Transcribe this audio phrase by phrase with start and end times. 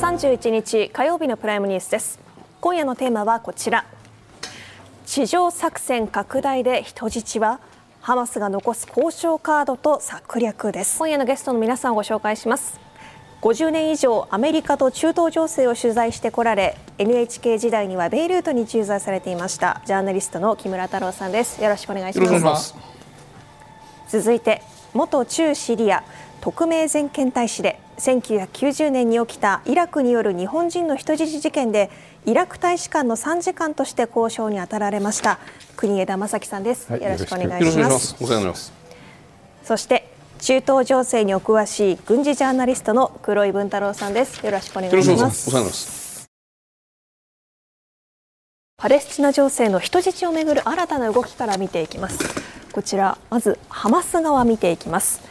[0.00, 2.18] 10月31日火曜日のプライムニュースです。
[2.62, 3.84] 今夜のテーマはこちら。
[5.04, 7.60] 地上作戦拡大で人質は
[8.00, 10.98] ハマスが残す交渉カードと策略です。
[10.98, 12.80] 今夜のゲストの皆さんをご紹介します。
[13.42, 19.82] 50年以上アメリカと中東情勢を取材してこられ NHK 時代にはベイルートに駐在されていました。
[19.84, 21.62] ジャーナリストの木村太郎さんです。
[21.62, 22.74] よろしくお願いします。
[24.08, 24.62] 続いて
[24.94, 26.02] 元駐シリア
[26.40, 31.90] 特命全権大使で1990年に起きたイラクによる日本人の人質事件で
[32.26, 35.38] イラク大使館の参事官として交渉に当たられました
[35.76, 38.16] 国枝正樹さんです、はい、よろしくお願いします。
[38.20, 38.72] お世話になります。
[39.64, 40.08] そして
[40.40, 44.44] 中東情勢にお詳しい軍事ジャーナリストの黒井文太郎さんです。
[44.44, 46.30] よろしくお願いします。
[48.78, 52.50] パレスチナ情勢の人質をめぐる新たな動きから見ていきます。
[52.72, 55.29] こちらまずハマス側見ていきます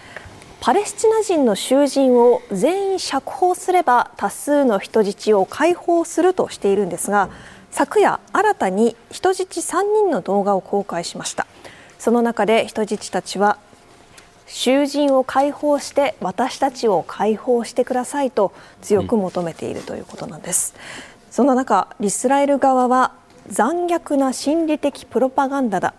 [0.61, 7.29] パレスチナ人の囚人を全員釈放すれば多数の人質を解放するとしているんですが
[7.71, 11.47] 昨夜新たに人質3人の動画を公開しました。
[11.99, 13.57] その中で人質たちは
[14.47, 18.51] 囚人を解放して私たちを解放してくださいと
[18.81, 23.13] 強く求めているということなんです、うん、その中イスラエル側は
[23.47, 25.93] 残虐な心理的プロパガンダだ。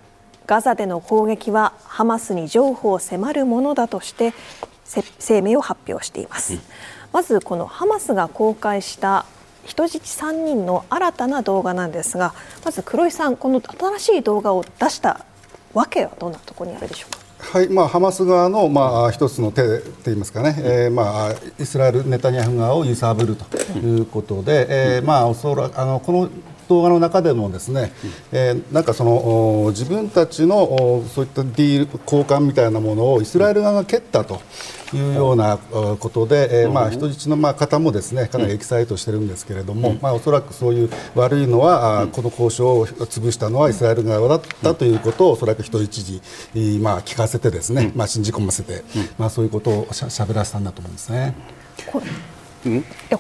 [0.47, 4.35] ガザでの攻撃はハマスに譲歩を迫るものだとして
[5.19, 6.61] 声明を発表しています、うん、
[7.13, 9.27] まずこのハマスが公開した
[9.65, 15.25] 人質3人の新たな動画なんですがまず黒井さんこの新しい動画を出した
[15.75, 17.21] わけはどんなところにあるでしょうか？
[17.41, 26.29] はいまあ、ハマス側の、まあ、一つの手といいますかね、えーまあ、イスラエル、ネタニヤフ側を揺さぶるということで、えーまあ、おそらあのこの
[26.71, 27.93] 動画の中でもですね、
[28.31, 34.41] えー、なんかその自分たちのそういったディール交換みたいなものをイスラエル側が蹴ったと
[34.95, 46.21] いうようなことで、えー、まあ人質のまあ方もですねかなりエキサイトしてるんですけれども、まあおそらくそういう悪いのは、この交渉を潰したのはイスラエル側だったということをおそらく人質
[46.55, 48.85] にまあ聞かせてですね、まあ信じ込ませて、
[49.19, 51.35] まあそういうことをしゃしゃべらせたんだと思うんですね。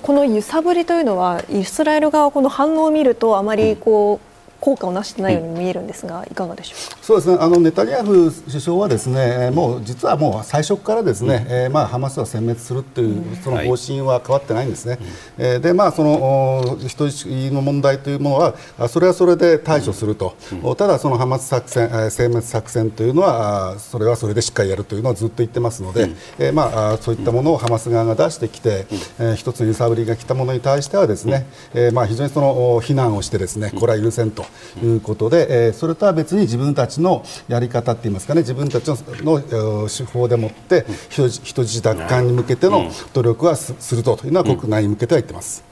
[0.03, 4.30] この揺さぶりというのはイスラエル側この反応を見るとあまりこう、
[4.61, 6.99] 効果をなしてないように見えるんですが、いかがでしょうか？
[7.03, 7.39] そうですね。
[7.41, 14.99] あのネタニヤフ首相はですねもう実はもう最初からですね、うん、えー、まあ、ハマスは殲滅するというその方針は変わってないんですね、
[15.39, 28.87] うん、えー、でまあその人質の問題というものはそれはそれで対処すると、うん、ただそのハマス作戦殲滅作戦というのはそれはそれでしっかりやるというのはずっと言ってますので、うん、えー、まあそういったものをハマス側が出してきて、
[29.19, 34.45] うん、えー、一つの揺さぶりが来たものに対してはですね、えー、まあ非常にその非難をしてですねこれは許せんと
[34.83, 45.65] いうことで、えそれとは別に自分たちのやり方って言いますかね自分たちの手法でもって人質奪還に向けての努力はするというのは国内に向けては言ってます。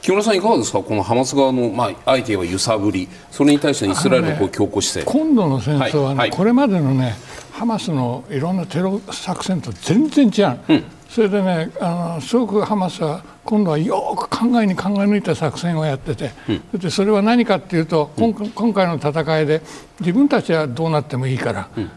[0.00, 6.16] 木村さん、いかがですか、このハマス側の、まあ、相手は揺さぶり、それに対してイスラエルのこう強硬姿勢、ね、今度の戦争はね、はい。
[6.16, 7.16] はい、これまでのね、
[7.50, 10.84] ハマスのいろんなテロ作戦と全然違う、うん、
[11.16, 16.32] それでねあのすごくハマスは今度はよく考えに考え抜いた作戦をやってて、
[16.74, 19.62] うん、でそれは何かっていうと、うん、今回の戦いで
[19.98, 21.90] 自分たちはどうなってもいいから、うん、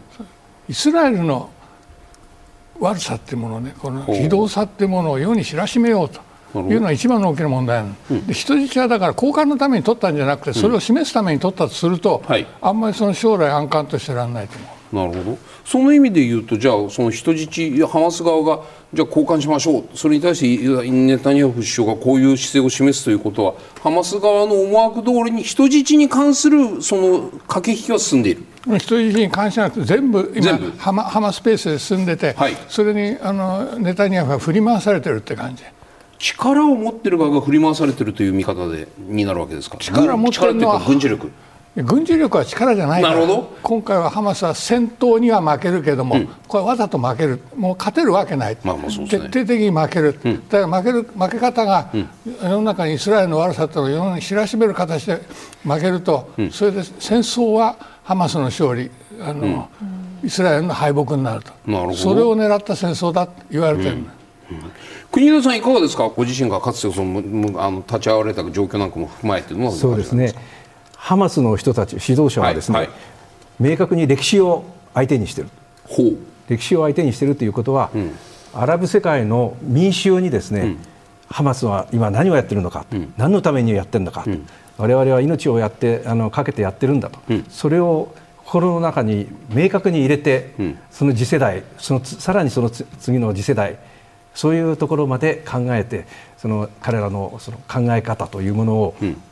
[0.70, 1.50] イスラエルの
[2.78, 6.22] 悪さっていうものねこの非道さっていうものを世に知らしめようと。
[6.54, 14.79] いうのは一番の大きな問題なの、うん、で人質はだから交換のために取ったんじゃなくてそれを示すために取ったとすると、はい、あんまりその将来安閑としてらんないと思う。
[14.92, 15.38] なるほど。
[15.64, 19.84] その意味で言うとじゃあその人質ハマス側がじゃあ交換しましょう。
[19.94, 28.44] それに対してネタニヤフ首相がこういう姿勢を示すということはハマス側の思惑通りに人質に関するその駆け引きは進んでいる。
[28.66, 35.62] 人質に関してなくて全部今ハマハマスペースで進んでて、はい、それにあのネタニヤフが振り回されてるって感じ。
[36.18, 39.78] 力を持ってる側が振り回されてるという見方でになるわけですか。
[39.78, 41.30] 力を持ってるのは軍事力
[41.76, 43.26] 軍事力は力じゃないから
[43.62, 47.40] 今回はハマスは戦闘には負けるけども、うん、これわざと負ける。
[47.56, 52.08] もう勝てるわけない、まあまあね、徹底的に負ける、うん、だから負ける負け方が、うん、
[52.42, 55.20] 世の中にイスラエルの悪さというのを世の中に知らしめる形で
[55.62, 58.90] 負けると、それで戦争はハマスの勝利。
[59.22, 59.68] あの、
[60.24, 61.52] イスラエルの敗北になると。
[61.94, 63.98] それを狙った戦争だと言われてる、
[65.12, 66.08] 国枝さんいかがですか？
[66.08, 70.32] ご自身がかつてそのあの立ち会われた状況なんかも踏まえてそうですね
[71.00, 72.96] ハマスの人たち指導者はですね、はいはい、
[73.58, 75.50] 明確に歴史を相手にしている
[76.46, 78.14] 歴史を相手にしているということは、うん、
[78.52, 80.78] アラブ世界の民衆にですね、うん、
[81.28, 87.18] ハマスは今何をやってるのか、うん、何のためにやってるのか、うん、我々は命をやってあのかけてやってるんだと、
[87.48, 88.14] それを
[88.44, 90.52] 心の中に明確に入れて、
[90.90, 93.78] その次世代そのさらにその次の次世代
[94.34, 96.06] そういうところまで考えて
[96.36, 99.22] その彼らのその考え方というものを、うん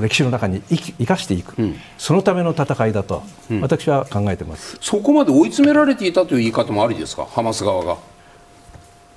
[0.00, 3.22] 歴史の中に生かしていく、うん、そのための戦いだと、
[3.60, 7.96] 私は考えてます、そこまで追い詰められていたという言い方もありですか、ハマス側が。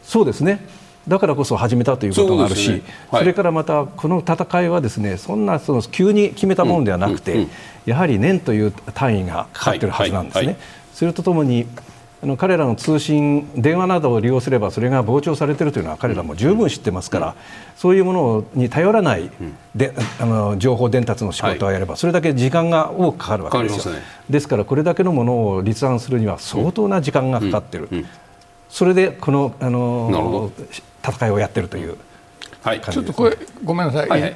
[0.03, 0.65] そうですね。
[1.07, 2.81] だからこそ始めたということがあるし、そ、ね。
[3.09, 7.37] はい、それからまたこの戦いはですねそんなその急に決めたものではなくて、うん。
[7.39, 7.43] うん。
[7.45, 7.49] うん、
[7.85, 10.57] やはり年という単位がかかっているはずなんですね。
[10.93, 11.65] それとともに
[12.23, 17.35] あの彼らの通信、電話などを利用すればそれが膨張されているというのは彼らも十分知ってますから、
[17.75, 19.31] そういうものに頼らない
[19.73, 23.95] であの情報伝達の仕事をやれば、それだけ時間が多くかかるわけですよ。
[24.29, 27.89] ですからこれだけのものを立案するには相当な時間がかかっている。
[28.69, 30.51] それでこのあの
[31.03, 31.97] 戦いをやってるという、
[32.61, 34.21] はい、ちょっとこれごめんなさい、はい。
[34.21, 34.35] はい、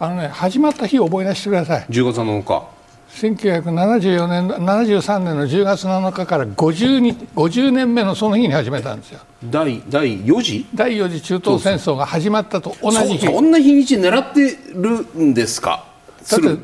[0.00, 1.86] あのね始まった日を思い出してください。
[1.88, 2.75] 10月7日
[3.16, 9.20] 1974年73年の10月7日から 50, 50年目のその日に始めたんですよ。
[9.42, 10.66] 第第4次？
[10.74, 13.26] 第4次中東戦争が始まったと同じ日。
[13.26, 15.86] そんな日にち狙ってるんですか？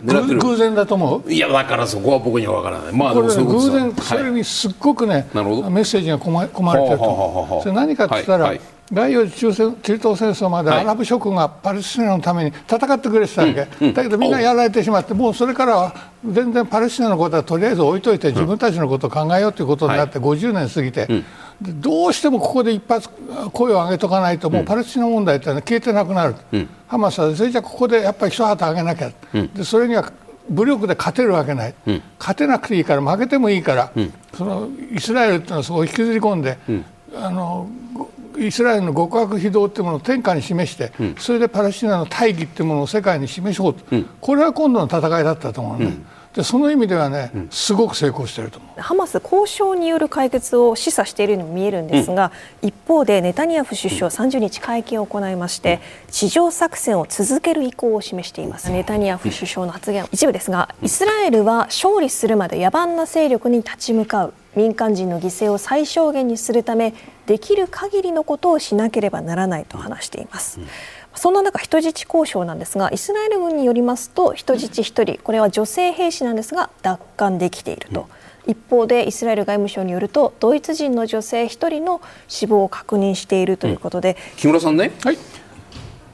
[0.05, 1.33] だって偶然だと思う？
[1.33, 2.93] いやだからそこは僕には分からない。
[2.93, 15.95] まあこれ、ね、偶然それにすっごくね、はい、メッセージが込ま込まれてるとそれ何かって言ったら、はいはい第4次中中東戦争までアラブ諸国がパレスチナのために戦ってくれてたわけ、はいうん、だけどみんなやられてしまってもうそれからは
[16.25, 21.09] 全然パレスチナのことはとりあえず置いといて自分たちのことを考えようということになって50年過ぎて、
[21.63, 23.09] どうしてもここで一発
[23.53, 29.11] 声を上げとかないともうパレスチナ問題ってのは消えてなくなる、うん、ハマスはそれじゃここでやっぱり一旗上げなきゃ、
[29.55, 30.13] でそれには
[30.51, 36.85] 武力で勝てるわけない、うん、勝てなくていいから負けてもいいから、うん、そのイスラエルっていうのはそこを引きずり込んで、うん、
[37.15, 37.71] あの
[38.39, 43.85] イスラエルの極悪非道というものを天下に示して、それでパレスチナの大義というものを世界に示そうと、
[44.21, 45.93] これは今度の戦いだったと思うね。
[46.35, 48.81] でその意味ではね、うん、すごく成功していると思う。
[48.81, 52.33] ハマス交渉による解決を示唆しているように見えるんですが、
[52.63, 55.81] うん、一方でネタニヤフ首相30日会見を行いまして
[56.11, 58.71] 地上作戦を続ける意向を示しています。
[58.71, 64.35] ネタニヤフ首相の発言一部ですがイスラエルは勝利するまで野蛮な勢力に立ち向かう。
[64.55, 66.93] 民間人の犠牲を最小限にするため
[67.25, 70.61] できる限りのことをしなければならないと話しています。
[71.23, 78.09] うんそんな中人質交渉なんですがイスラエル軍によりますと人質1人これは女性兵士なんですが奪還できていると。
[78.45, 85.19] 一方でイスラエル外務省によるとドイツ人の女性1人の死亡を確認しているということで、木村さんね、はい、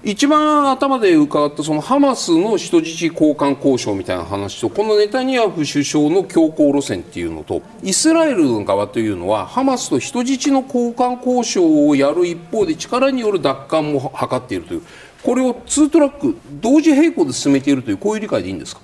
[0.05, 14.83] 一番頭で伺ったそのハマスの人質交換交渉みたいな話とこのネタニヤフ首相の強硬路線っていうのとイスラエルの側というのはハマスと人質の交換交渉をやる一方で力による奪還も図っているという
[15.25, 18.83] これを2トラック同時並行で進めているというこういう理解でいいんですか？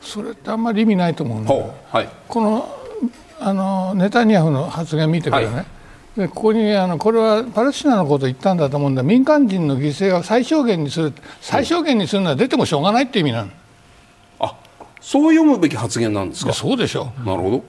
[0.00, 2.76] それってあんまり意味ないと思うんだはい、この
[3.38, 5.66] あのネタニヤフの発言見てからね、はい
[6.16, 9.02] でここにあのこれはパレスチナのことを言ったんだと思うんだ。
[9.02, 13.50] 民間人の犠牲を最小限にする最小限にするのは出てもしょうがないって意味なの。
[14.40, 14.56] あ
[15.00, 16.54] そう読むべき発言なんですか？
[16.54, 17.26] そうでしょう。
[17.26, 17.64] なるほど。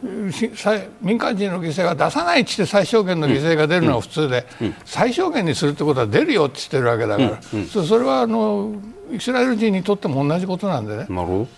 [1.01, 4.67] 民間人の犠牲は出さないって最小限の犠牲が出るのは普通で、うん。
[4.67, 8.73] うん、最小限にするってことは出るよって言ってるわけだから、うん、そそれはあの
[9.11, 11.05] イスラエル人にとっても同じことなんでね。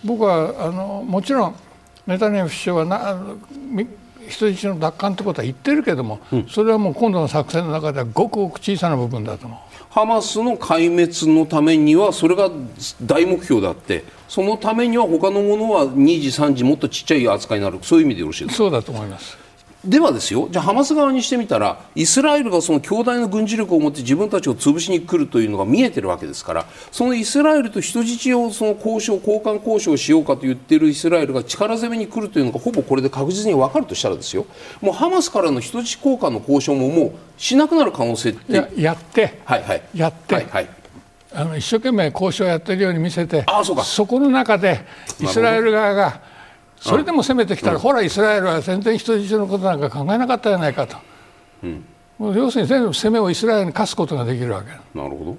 [0.04, 1.54] 僕はあのもちろん
[2.06, 3.16] ネタニヤフ首相はな
[4.30, 9.58] 人質の奪還ってことは言ってるけども、うん、それはもう今度の作戦の中ではごくごく小さな部分だと思う。
[9.90, 12.48] ハマスの壊滅のためにはそれが
[13.04, 14.04] 大目標であって。
[14.30, 17.80] そのためには他のものは2時3時もっとちっちゃい扱いになる。
[17.82, 18.58] そういう意味でよろしいですか？
[18.58, 19.36] そうだと思います
[19.84, 34.46] ではですよじゃあハマス側にしてみたらイスラエルがその強大な軍事力を持って自分たちを潰しに来るというのが見えてるわけですからそのイスラエルと人質をその交渉交換交渉しようかと言っているイスラエルが力攻めに来るというのがほぼこれで確実に分かるとしたらですよ。
[34.82, 39.40] もうハマスからの人質交換の交渉ももうしなくなる可能性ってややって。
[39.44, 39.82] はいはい。
[39.94, 40.68] やって、はいはい。
[41.32, 43.84] あの一生懸命交渉をやってるように見せてあそうか。
[43.84, 44.84] そこの中で
[45.20, 46.20] イスラエル側が
[46.80, 50.96] それでも攻めてきたら、ほらイスラエルは全然人質のことなんか考えなかったじゃないかと、
[51.62, 51.84] うん、
[52.34, 54.70] 要するに全部攻めをイスラエルに課すことができるわけ。
[54.98, 55.36] なるほど。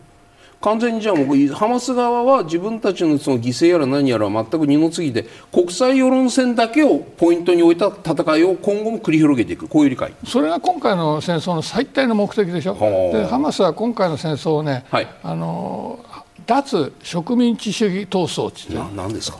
[0.62, 9.68] 完全にじゃあもうハマス側は自分たちのその犠牲やら何やら全く二の次で国際世論戦だけをポイントに置いた戦いを今後も繰り広げていく。
[9.68, 10.14] こういう理解。
[10.24, 12.76] それが今回の戦争の最大の目的でしょ。
[13.12, 16.00] でハマスは今回の戦争をね、はい、あの
[16.46, 19.40] 脱植民地主義闘争って言って何ですか？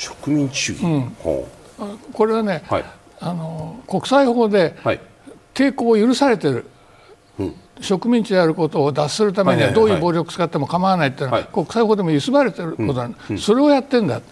[0.00, 1.12] 植民地主義、うん、
[2.14, 2.84] これはね、はい、
[3.20, 4.74] あの国際法で
[5.52, 6.64] 抵抗を許されてる、
[7.38, 14.22] うん、植民地であることを脱するためにはどういう暴力使っても構わないっていうのは、国際法でも結ばれてることなん、うん、それをやってんだ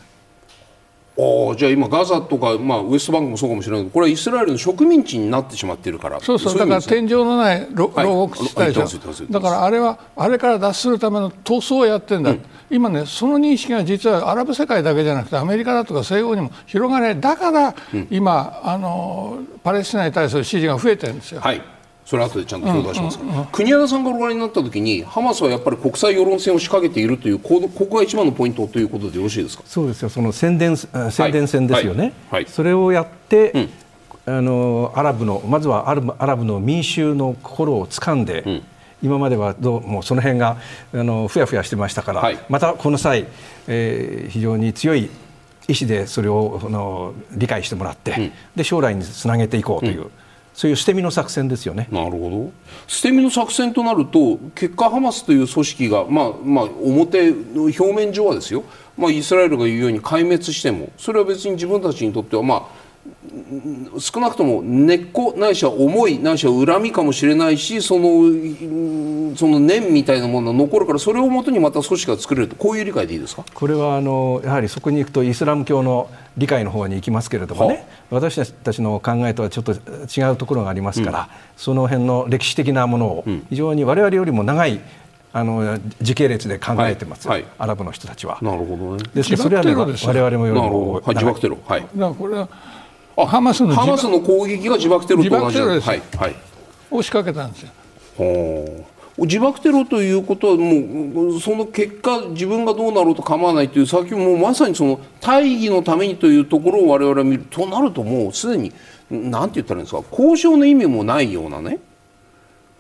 [1.20, 6.20] あじゃあ今ガザとか、まあ、ウエストバンクもそうかもしれないけどこれはイスラエルの植民地になってしまっているから。
[6.20, 21.40] そうそうだから天井のない牢獄地帯でだからあれはあれから脱するための闘争をやってんだ、うん、今ねその認識が実はアラブ世界だけじゃなくてアメリカだとか西欧にも広がれだから、うん、今あのパレスチナに対する支持が増えてるんですよ。
[21.40, 21.77] はい
[22.08, 29.62] それ後でちゃんと表出します、うんうんうん、国枝さんがご覧になったときにハマスはやっぱり国際世論戦を仕掛けているというここが一番のポイントということでよろしいですか？
[29.66, 30.08] そうですよ。
[30.08, 32.10] その宣伝宣伝戦ですよね、はい。
[32.10, 32.14] はい。
[32.30, 33.52] はい、それをやって、
[34.24, 38.62] うん、あのアラブのまずはアラブアラブの民衆の心を掴んで、うん、
[39.02, 40.56] 今まではどうもその辺が
[40.94, 43.26] あのふやふやしてましたから、またこの際、
[43.66, 45.10] えー、非常に強い
[45.68, 50.10] 意志でそれをあの理解してもらって、うん、で将来につなげていこうという。
[50.58, 51.86] そういう捨て身の作戦ですよね。
[51.92, 52.50] なるほど。
[52.88, 58.64] 捨て身の作戦となると、結果ハマスという組織が、まあまあ表表面上はですよ。
[58.96, 62.87] まあイスラエルが言うように壊滅しても、それは別に自分たちにとってはまあ
[63.98, 73.44] 少なくとも根っこないしは思いないしは恨みかもしれないしそのその念みたいなものが残るからそれをもとにまた組織が作れるとこういう理解でいいですか？
[73.54, 84.80] これはあのやはりそこに行くとイスラム教の理解の方に行きますけれどもね私たちの考えとはちょっと違うところがありますから、うん、その辺の歴史的なものを非常に我々よりも長い
[85.30, 88.38] あの時系列で考えてます、はいはい、アラブの人たちは。
[88.40, 89.04] なるほどね。
[89.14, 91.58] ですからそれはね我々もよりも、はい、自爆テロ。
[91.66, 91.82] はい。
[91.82, 92.48] これは
[93.26, 95.58] ハマスのハマスの攻撃が自爆テロと同じ。
[95.58, 96.36] です、はいはい、
[96.90, 98.86] を仕掛けたんですよ。
[99.18, 108.72] 自爆テロということはもうその結果自分がどうなろうと構わないという先もまさにその大義のためにというところを我々は見るとなるともうすでに
[109.10, 110.04] なんて言ったらいいんですか？
[110.10, 111.80] 交渉の意味もないようなね。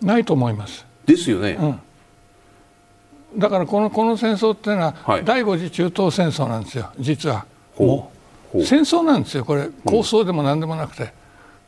[0.00, 0.86] ないと思います。
[1.04, 1.58] ですよね、
[3.34, 7.46] うん、だからこのこの戦争っていうのは、はい、第五次中東戦争なんですよ実は。
[7.76, 8.17] もう
[8.52, 9.68] 戦争なんですよこれ。
[9.84, 11.12] 構想でも何でもなくて。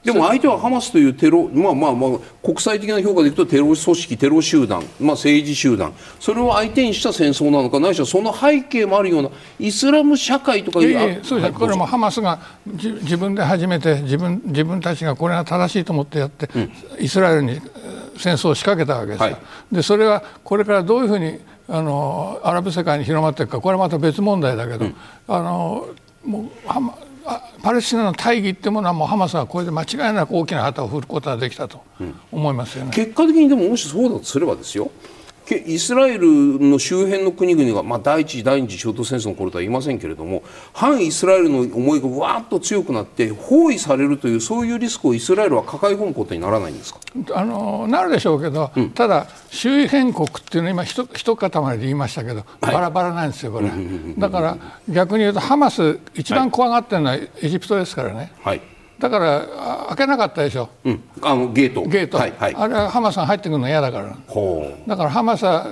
[0.02, 2.10] でも相手はハマスというテロ、まあまあまあ、
[2.42, 11.52] 国際的な評価でいくとテロ組織、テロ集団、まあ、政治集団、それを相手にした戦争なのか、ないしはその背景もあるようなイスラム社会とかいう、いやいやそうです。
[11.52, 16.72] これもハマスが自分で初めて自分自分たちがこれが正しいと思ってやって、うん、
[17.04, 17.60] イスラエルに
[18.16, 19.25] 戦争を仕掛けたわけですよ。
[19.25, 19.37] はい、
[19.70, 24.94] でそれはこれからどういうふうにあのアラブ世界に広まっていくかこれはまた別問題だけど、うん、
[25.28, 25.88] あの
[26.24, 26.50] もう
[27.62, 31.82] パレスチナの大義というものはもうハマスはこれで間違いなく大きな旗を振ることができたと
[32.32, 34.90] 思いますよね、うん、結果的にでももしそうだとすればですよ。
[35.57, 36.26] イスラエル
[36.61, 40.42] の周辺の国々が、まあ、第一次第二次中東戦争の頃とは言いませんけれども
[40.73, 47.00] 反イスラエルの思いがわっと強くなって包囲されるというそういうリスクをイスラエルは抱え込むことにならないんですか？
[47.35, 53.71] あのなるでしょうけど、うん、ただ周辺国っていうのは今ひと一塊で言いましたけど、バラバラなんですよこれ、
[54.19, 54.57] だから
[54.88, 58.33] 逆に言うとハマス一番怖がってるのはエジプトですからね。
[58.42, 58.61] はい
[59.00, 59.47] だから
[59.88, 61.83] 開けなかったでしょ、うん、あのゲート。
[61.85, 64.16] ゲート、はいはい、あれはハマスが入ってくるの嫌だから。
[64.87, 65.66] だからハマスは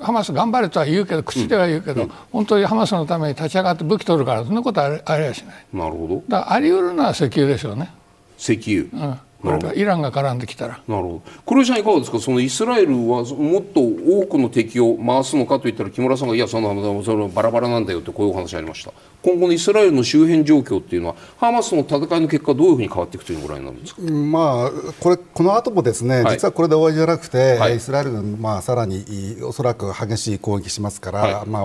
[0.00, 7.92] ハマス頑張れとは言うけど口では言うけど、うん、本当にハマスのために立ち上がって武器取るからそんなことはありはしないなるほどだからあり得るのは石油でしょうね
[8.38, 8.58] 石
[8.92, 10.80] 油、うんこれがイランが絡んできたら。
[10.86, 11.22] なるほど。
[11.46, 12.20] 黒井さんいかがですか？
[12.20, 18.92] そのイスラエルはもっと多くの敵を回すのかといったら木村さんがいやそのそのバラバラなんだよってこういうお話ありました。
[19.22, 29.04] 今後のイスラエルの周辺状況っていうのはハマスの戦いの結果どういうふうに変わっていくというご覧になるんですか、まあ、これこの後もですね、はい、実はこれで終わりじゃなくて、はい、イスラエル軍、まあ、さらに
[29.42, 31.64] おそらく激しい攻撃しますから、はい、まあ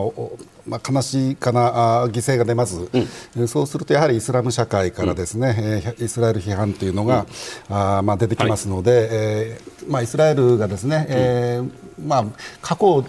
[0.68, 2.90] まあ、悲しいかな犠牲が出ます、
[3.36, 7.28] うん、そうするとやはりイスラム社会からですね、うん、イスラエル批判というのが、
[7.65, 12.26] うん、あまあ、出てきますので、はい、えー、まあ、イスラエルがですね、えーまあ、
[12.62, 13.06] 過去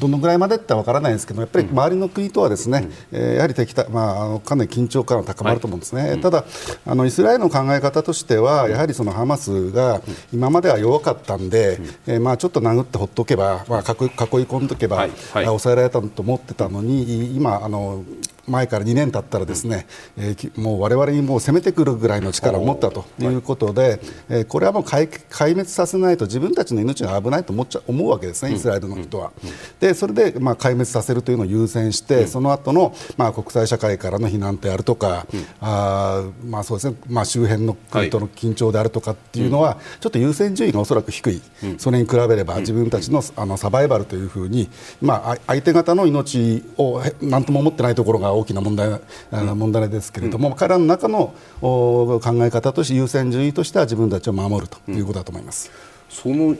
[0.00, 6.44] どのぐらいまでってわからないですけどやっぱり周りの国とはですね、うん、えー、やはり敵た、まあ、あのかなり緊張感は高まると思うんですね、はい、ただ
[6.84, 10.00] あのイスラエルの考え方としてはやはりそのハマスが
[10.32, 15.10] 今までは弱かったんで、うん、えー、まあ、ちょっと殴ってほっとけば、まあ、囲い込んでおけば、はい。
[15.32, 18.04] はい、抑えられたと思ってたのに今あの
[18.48, 23.26] 前から2年経ったらですね、えー、もう我々にもう攻めてくるぐらいの力を持ったとい。
[23.26, 29.32] うことで、えー、これはもう壊滅させないと自分たちの命が危ないと思っちゃ思うわけですね、イスラエルの人は。
[29.80, 35.26] でそれでまあ壊滅させるというのを優先して、その後のまあ国際社会からの非難であるとか、
[35.60, 41.42] あまあそうですねまあ、周辺の国との緊張であるとかっていうのは、ちょっと優先順位がおそらく低い、
[41.78, 44.68] それに比べれば自分たちのあのサバイバルというふうに、
[45.00, 55.70] まあ、相手方の命を何とも思ってないところが大きな問題,、問題ですけれども、うん、彼らの中の考え方として優先順位としては自分たちを守るということだと思います。
[56.08, 56.56] その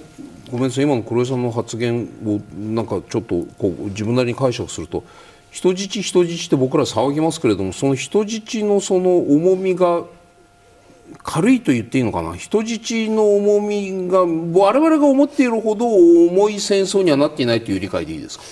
[0.50, 5.04] ごめんなさい今の黒井さんの発言をなんかちょっとこう自分なりに解釈すると
[5.50, 10.04] 人質人質って僕ら騒ぎますけれどもその人質のその重みが
[11.22, 12.34] 軽いと言っていいのかな？
[12.34, 18.44] 人質の重みが我々が思っているほど重い戦争にはなっていないという理解でいいですか？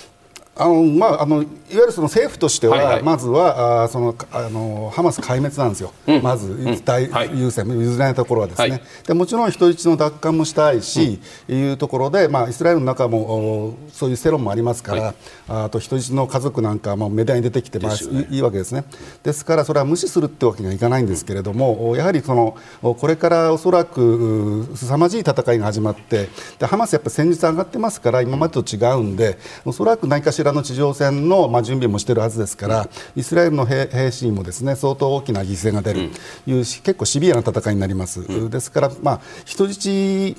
[0.56, 7.02] あのまあ、あのいわゆるその政府としては、はいはい、まずはあそのあのハマス壊滅なんですよ、うん、まず大
[7.34, 15.14] 優先、はい、譲れないところはですね、はい、でもちろん人質の奪還もしたいし、うん、いうところで、まあ、イスラエルの中もそういう世論もありますから、はい、
[15.48, 18.84] あと人質の家族なんかもメディアに出てきて、まあ、ね、いいわけですね、
[19.24, 26.28] ですからそれは無視するってわけにはいかないんですけれども、うん、やはりそのこれからおそらく凄まじい戦いが始まって、
[26.60, 36.10] でハマスやっぱ戦術上がってますから、今までと違うんで、おそらく何かしららの地上戦の、まあ、準備もしているはずですから、イスラエルの兵士にもですね相当大きな犠牲が出る
[36.44, 40.36] という、結構シビアな戦いになります、ですから、まあ、人質、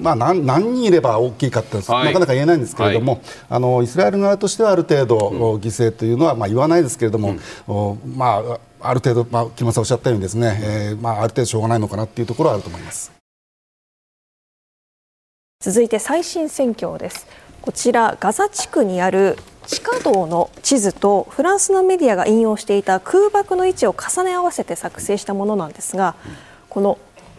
[0.00, 5.16] まあ何、何人いれば大きいかって、はい、なかなか言えないんですけれども、はい、あのイスラエル側としてはある程度、
[5.56, 7.36] 犠牲というのは、まあ、言わないですけれども、
[7.68, 8.42] うん、ま
[8.80, 13.12] あ、ある程度、まあ、木村さんおっしゃったようにですね、えーまあ、ある程度しょうがないのかなというところはあると思います。
[15.58, 17.26] 続いて最新選挙です。
[17.66, 26.14] こちらガザ地区にある地下道の地図とフランスのメディアが引用していた空爆の位置を重ね合わせて作成したものなんですが
[26.68, 26.96] この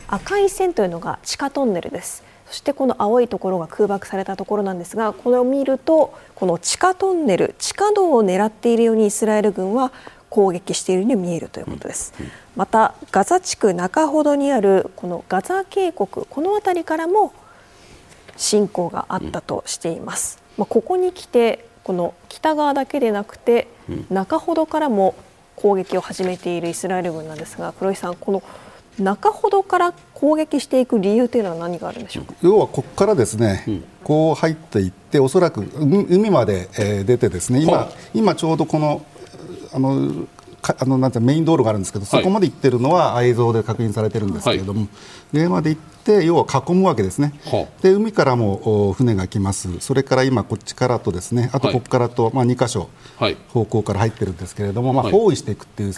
[0.10, 2.25] 赤い線というのが地下トンネルです。
[2.46, 9.93] そしてこの青いところが空爆されたところなんですがこれを見るとこの地下トンネル地下道を狙っているようにイスラエル軍は
[10.29, 12.13] 攻撃しているように見えるということです。
[12.57, 17.31] またガザ地区中ほどにあるこのガザ渓谷この辺りからも
[18.38, 20.41] 侵攻があったとしています。
[20.58, 23.67] まあ、ここに来てこの北側だけでなくて
[24.10, 25.15] 中ほどからも
[25.56, 28.44] 攻撃を始めているイスラエル軍なんですが黒井さんこの
[29.00, 32.34] 中ほどから攻撃していく理由というのは何があるんでしょうか？
[32.41, 39.06] 要はここからですね、うん、こう入っていっておそらく海まで、え出てですね今今ちょうどこの
[39.71, 40.28] あの
[40.80, 44.89] あのなんてメイン道路があるんですけど、そこまで行ってるのは映像で確認されてるんですけれども、はい、
[45.38, 52.89] 上まで行って要は囲むわけですね、はあ、で海からも船が来ます、それから今、こっちからとですねあとここからと、はい、まあ、2箇所、
[53.50, 55.93] 方向から入ってるんですけれども、まあ、包囲していくっていう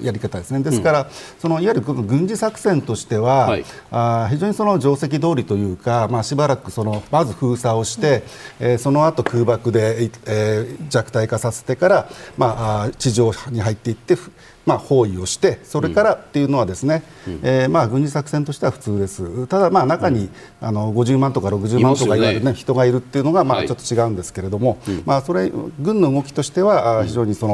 [0.00, 1.06] やり方ですね、ですから、うん、
[1.40, 8.22] そのいわゆる軍事作戦としては、はい、あ非常にその定石通りというか、まあ、しばらくそのまず封鎖をして、
[8.60, 14.16] うん、えー、その後空爆で、えー、弱体化させてから、まあ、地上に入っていって、
[14.66, 19.46] まあ、包囲をしてそれからっていうのはですね、うん、えー、まあ、軍事作戦としては普通です。
[19.46, 20.28] ただ、まあ、中に、
[20.60, 27.48] あの50万とか60万とかいわゆる、ね、人がいるっていうのが、まあ、ちょっと違うんですけれども、はい、まあ、それ軍の動きとしては非常にそ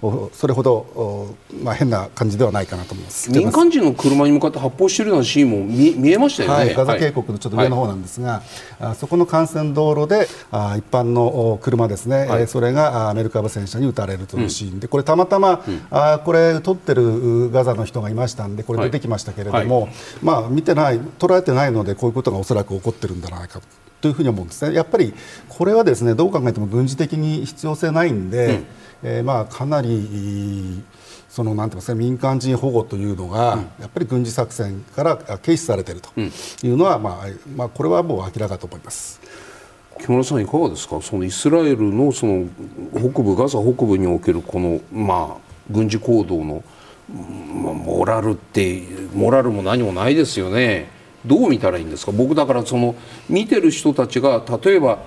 [0.00, 3.30] のそれほど、まあ、変な感じではないかなと思います。
[3.30, 8.42] 民間人の車に向かって発砲しているようなシーンも見見えましたよね、はい、ガザ渓谷のちょっと上の方なんですが、
[8.78, 23.60] はい、そこの幹線道路であ一般の車ですね、はい、それがメルカバ戦車に撃たれるというシーンで、これたまたま、うん、あこれ撮ってるガザの人がいましたんでこれ出てきましたけれども、はい、まあ、見てない捉えてないのでこういうことがおそらく起こってるんじゃないか
[24.00, 24.74] というふうに思うんですね。
[24.74, 25.14] やっぱり
[25.48, 28.64] これはですねどう考えても軍事的に必要性ないんで、うん、
[29.04, 30.82] えー、まあかなり
[31.28, 39.20] そのなんて言いますか民間人保護というのが、うん、やっぱり軍事作戦から軽視されているというのは、うん、まあまあ、これはもう明らかと思います。
[40.00, 41.00] 木村さんいかがですか？
[41.00, 42.46] そのイスラエルのその
[42.92, 46.64] 北部ガザ北部におけるこのまあ軍事行動の、
[47.62, 48.82] まあ、モラルって
[49.14, 50.88] モラルも何もないですよね。
[51.24, 52.12] どう見たらいいんですか？
[52.12, 52.94] 僕だからその
[53.28, 54.98] 見てる人たちが例えば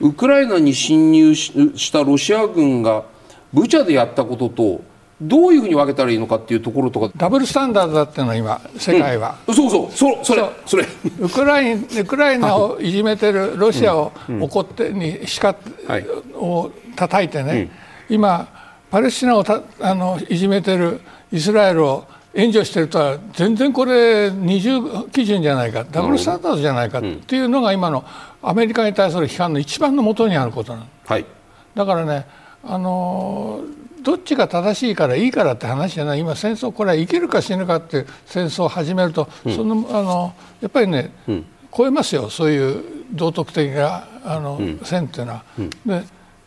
[0.00, 3.04] ウクライナに侵入したロシア軍が
[3.52, 4.80] ブチャでやったことと
[5.20, 7.10] どういうふうに分けたらいいのかっていうところとか。
[7.16, 9.90] ダブルスタンダードだってのは今世界は、うん、そうそう。
[9.90, 10.86] そそれそれ。
[11.18, 15.56] ウクライウクライナをいじめてるロシアを怒ってにしか、
[15.88, 17.68] はい、を叩いてね、
[18.08, 18.46] うん、今
[18.90, 24.80] パレスチナをたあのいじめてるイスラエルを援助してるとは全然これ二重
[25.12, 25.84] 基準じゃないか。
[25.90, 28.04] ダブルスタンダードじゃないかっていうのが今の
[28.42, 31.26] アメリカに対する批判の一番のもとにあることなの、はい、
[31.74, 32.26] だからね
[32.62, 33.62] あの
[34.02, 36.20] どっちが正しいからいいからって話じゃない。
[36.20, 41.46] 今戦争これは生きるか死ぬかって戦争を始めると、うん、そのあのやっぱりね、うん、
[41.76, 42.30] 超えますよ。
[42.30, 45.44] そういう道徳的なあの、うん、線っていうのは。
[45.84, 46.04] で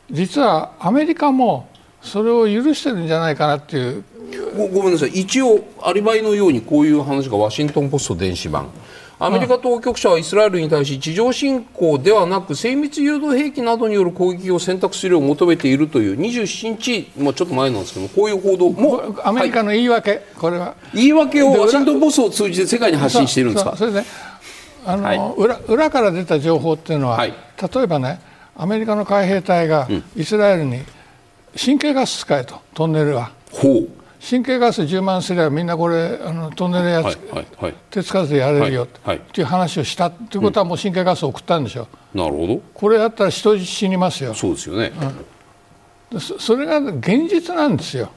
[0.09, 1.67] 実はアメリカも
[2.01, 4.03] それを許してるんじゃないかなっていう。
[4.55, 5.09] ごごめんなさい。
[5.09, 8.69] 一応アリバイのようにこういう話がワシントン・ポスト電子版。
[9.19, 16.19] アメリカ当局者はイスラエルに対し地上侵攻ではなく精密誘導兵器などによる攻撃を選択するよう求めているという。
[16.19, 19.15] 27日、まあ、ちょっと前なんですけどこういう報道も。
[19.23, 20.75] アメリカの言い訳、はい、これは。
[20.95, 21.13] 言い。
[21.13, 23.75] 訳をワシントン・ポストを通じて世界に発信しているんですか？
[23.77, 24.03] それで
[24.85, 28.19] あの、はい、裏裏から出た情報っていうのは、はい、例えばね
[28.55, 30.79] アメリカの海兵隊がイスラエルに、
[31.55, 33.31] 神経ガス使えとトンネルは。
[33.51, 33.87] ほう。
[34.23, 42.61] 神経ガス充満すればみんなこれあのトンネルやつ、はいはいはい、手つかずでやれるよっていう話をしたっていうことはもう神経ガスを送ったんでしょ、うん、なるほど。
[42.71, 44.35] これやったら人質死にますよ。
[44.35, 44.91] そうですよね、
[46.11, 48.11] うん、そそれが現実なんですよ、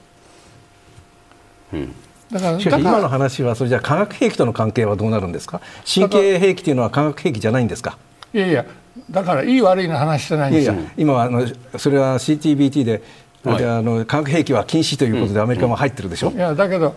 [1.72, 1.94] うん、
[2.30, 5.62] だから今の話はそれじゃ化学兵器との関係はどうなるんですか？
[5.90, 7.96] 神経兵器というのは化学兵器じゃないんですか？
[8.34, 8.66] いやいや
[9.10, 10.74] だからいい悪いの話してないんですよ。
[10.98, 11.46] 今はあの
[11.78, 13.02] それは CTBT で
[13.44, 16.94] はい、あの化学兵器は禁止ということでアメリカも入ってるでしょ、いやだけど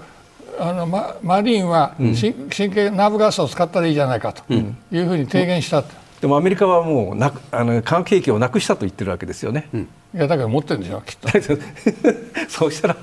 [0.60, 5.90] あのママリンは、神経ナーブガスを使ったらいいじゃないかというふうに提言したと、
[6.22, 9.70] でもアメリカはもうなあの化学兵器をなくしたと言ってるわけですよね。
[10.16, 11.30] いやだから持ってるんでしょきっと。
[12.50, 12.98] そうしたら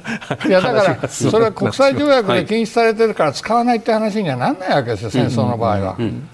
[0.47, 5.97] いやだからそれは国際条約で禁止されてるから使わないって話にはなんないわけですよ、戦争の場合は。
[5.99, 6.29] うん、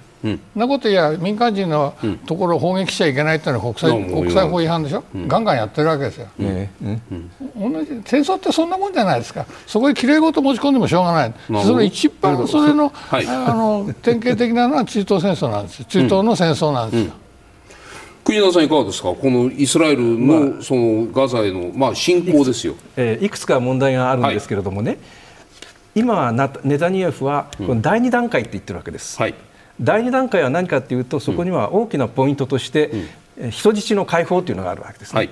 [0.54, 1.94] なことや民間人の
[2.26, 9.46] ところを砲撃しちゃいけないっていうのは国際国際法違反でしょ、うん、ガンガンやってるわけですよ、うん、同じ戦争ってそんなもんじゃないですか。
[9.66, 11.34] そこにきれい事持ち込んでもしょうがない。
[11.64, 17.12] それ一番それのはい、あの典型的なのは中東戦争なんです中東の戦争なんですよ、
[18.24, 19.14] 国田さんいかがですか？
[19.14, 24.98] このイスラエルのそのガザへのまあ侵攻ですよ、えー、いくつか問題があるんですけれどもね、はい、
[25.94, 29.34] 今はネタニヤフはこの第二段階って言ってるわけです、はい
[29.80, 32.90] 第2段階は何かというとそこには大きなポイントとして、
[33.38, 35.14] うん、人質の解放というのがあるわけです。
[35.14, 35.18] ね。
[35.18, 35.30] はい、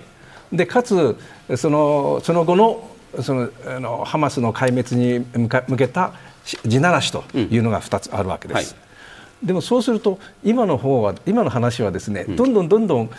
[0.52, 1.16] でかつ
[1.56, 5.24] そのその後のそのあのハマスの壊滅に
[5.68, 6.12] 向けた
[6.44, 8.74] 地ならしというのが2つあるわけです。
[8.74, 8.78] うん。
[8.78, 8.84] は
[9.44, 13.10] い、でもそうすると今の方は今の話はですね、どんどんどんどん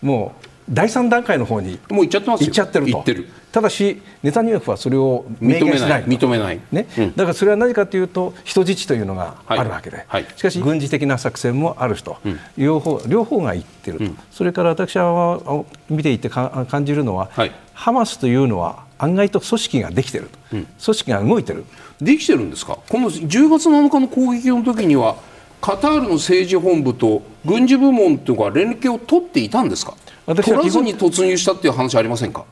[0.00, 3.04] もう第3段階の方にもう行っちゃってます行っちゃってると。
[3.50, 6.60] ただしネタニヤフはそれを明言しない認めない。
[6.70, 10.06] ね、うん、だからそれは何かというと人質というのがあるわけで、はい。
[10.08, 21.64] はい、しかし軍事的な作戦もあると、うん、両方両方が言ってると、うん、それから私は見ていて感じるのは、はい、ハマスというのは案外と組織ができてると、組織が動いてる。
[22.00, 22.78] できてるんですか？
[22.88, 25.16] この10月7日の攻撃の時には
[25.60, 29.94] カタールの政治本部と軍事部門というか連携を取っていたんですか？
[29.94, 32.44] 私取らずに突入したっていう話ありませんか？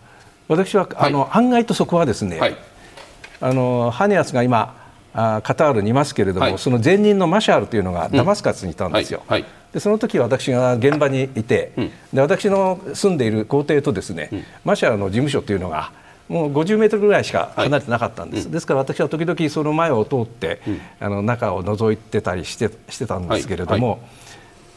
[0.48, 2.56] 私は、はい、あの案外とそこはですね、はい、
[3.40, 9.22] あのハネアスが今あカタールにいますけれども、はい、その前任のマシャールというのがダマスカスにいたんですよ。
[9.28, 15.90] うん、でその時私が現場にいて、うん、で私の住んでいる校庭とですね、うん、マシャールの事務所というのが
[16.28, 20.60] もう50メートルぐらいしか離れてなかったんです、ですから私は時々その前を通って、
[20.98, 24.00] あの中を覗いてたりしてしてたんですけれども、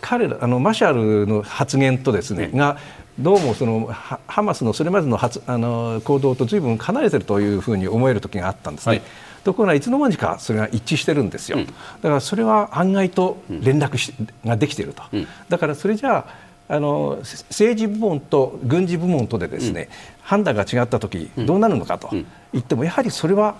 [0.01, 2.77] 彼らあのマシャルの発言とですね、が
[3.19, 8.97] どうもそのハマスのそれまでの発あの行動とずいぶん離れてるというふうに思える時があったんですね。
[8.97, 9.01] はい。
[9.43, 14.13] ところがいつの間にかそれが一致してるんですよ、うん、だからそれは案外と連絡し、
[14.45, 16.27] ができていると、うん、だからそれじゃ
[16.67, 19.88] ああの政治部門と軍事部門とでですね、うん、
[20.21, 22.09] 判断が違った時どうなるのかと
[22.53, 23.55] 言ってもやはりそれは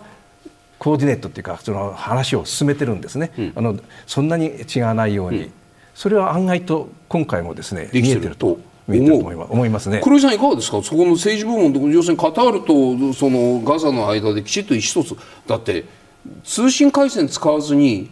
[0.78, 5.52] コーディネートというかその話を進めてるんですね、あのそんなに違わないように、
[6.00, 8.58] それは案外と今回もですね見えてると
[8.88, 9.90] 見えてると思います。
[9.90, 10.00] ね。
[10.02, 10.82] 黒井さんいかがですか？
[10.82, 15.18] そこの政治部門と要するにカタールとそのガザの間できちっと意思疎通。
[15.46, 15.84] だって
[16.46, 18.10] 通信回線使わずに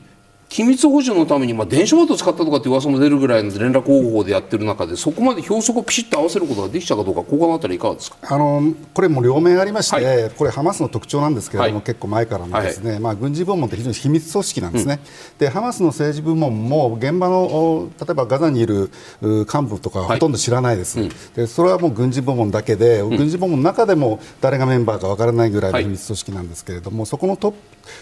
[0.50, 8.18] 機密保持のために、まあ、電子マート使ったとかって噂も出るぐらいの連絡方法でやってる中でそこまで標則をピシッと合わせることができたかどうかここのあたりいかがですか？
[8.22, 18.90] あのこれも両面ありまして、はい、これハマスの特徴なんですけれども、はい、結構前からのですね、はい、まあ、軍事部門って非常に秘密組織なんですね、うん、でハマスの政治部門も現場の例えばガザにいる
[19.22, 27.58] 幹部とかほとんど知らないです、うん、でそれはもう軍事部門だけで、うん、軍事部門の中でも誰がメンバーかわからないぐらいの秘密組織なんですけれども、そこのトップ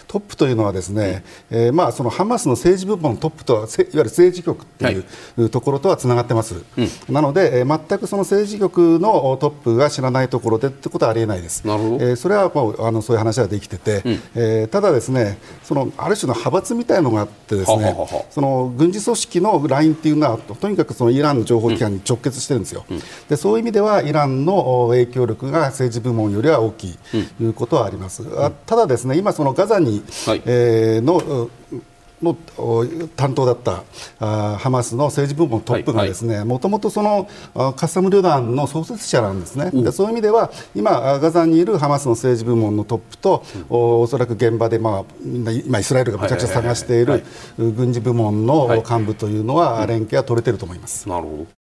[0.08, 5.04] トップというのはですね、えー、まあそのハマスの政治部門トップとはいわゆる政治局っていう、
[5.36, 12.04] はい、ところとはつながってます、うん、なので、えー、全くその政治局のトップが知らないところでってことはありえないです、なるほど。
[12.04, 26.98] えー、それはもうあのそういう話はできてて、うん、えー、ただ、ですねそのある種の派閥みたいなのがあってですねはははその軍事組織のラインっていうのはとにかくそのイランの情報機関に直結してるんですよ、うん、でそういう意味ではイランの影響力が政治部門よりは大きい
[27.38, 31.50] ということはあります、あただ、ですね今、そのガザに、はい、えー、の
[32.22, 32.36] の
[33.16, 33.84] 担当だった
[34.20, 47.24] あハマスの政治部門トップがですねもともとそのカッサム旅団の創設者なんですね、でそういう意味では今、ガザにいるハマスの政治部門のトップと、うん、おおそらく現場で、まあ、今、イスラエルがめちゃくちゃ探している
[47.58, 51.08] 軍事部門の幹部というのは、連携は取れていると思います。
[51.08, 51.55] なるほど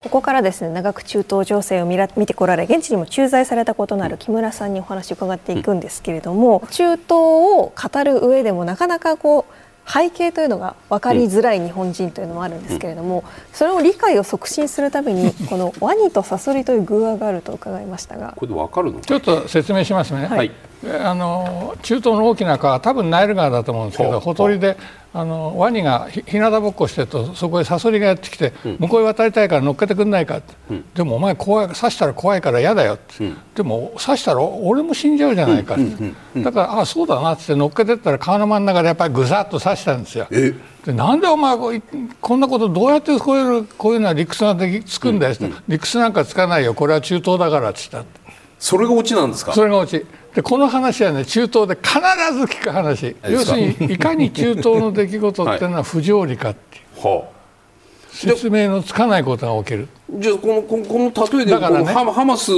[0.00, 18.34] ここからですね長く中東情勢を見ら見てこられ現地にも駐在されたことのある木村さんにお話を伺っていくんですけれども、中東を語る上でもなかなかこう背景というのが分かりづらい日本人というのもあるんですけれども、それを理解を促進するために このワニとサソリという偶話があると伺いましたが。
[18.36, 19.00] これで分かるの？
[19.00, 20.52] ちょっと説明しますね、はい、
[21.02, 24.76] あの中東の大きな川多分ナイル川だと思うんですけどほとりで
[25.14, 40.26] あのワニがひなたぼっこしてるとそこへサソリがやってきて、うん、向こうへ渡りたいから乗っけてくんないかって、うん、でもお前怖い刺したら怖いから嫌だよって、うん、でも刺したら俺も死んじゃうじゃないかって、だからああそうだなって乗っけてったら川の真ん中でやっぱりぐさっと刺したんですよ。
[40.84, 41.56] でなんでお前
[42.20, 46.74] こんなことどうやってこういうこういうのは理屈ができつくんだよって、理屈なんかつかないよ。
[46.74, 48.10] これは中東だからって言った。
[48.58, 49.52] それがオチなんですか？
[49.52, 51.94] それがオチでこの話はね中東で必
[52.34, 53.16] ず聞く話。
[53.28, 57.38] 要するにいかに中東の出来事っていうのは不条理かっていう、はあ、
[58.10, 59.88] 説明のつかないことが起きる。
[60.10, 62.50] じゃあこのこのこの例えで、ね、ハマス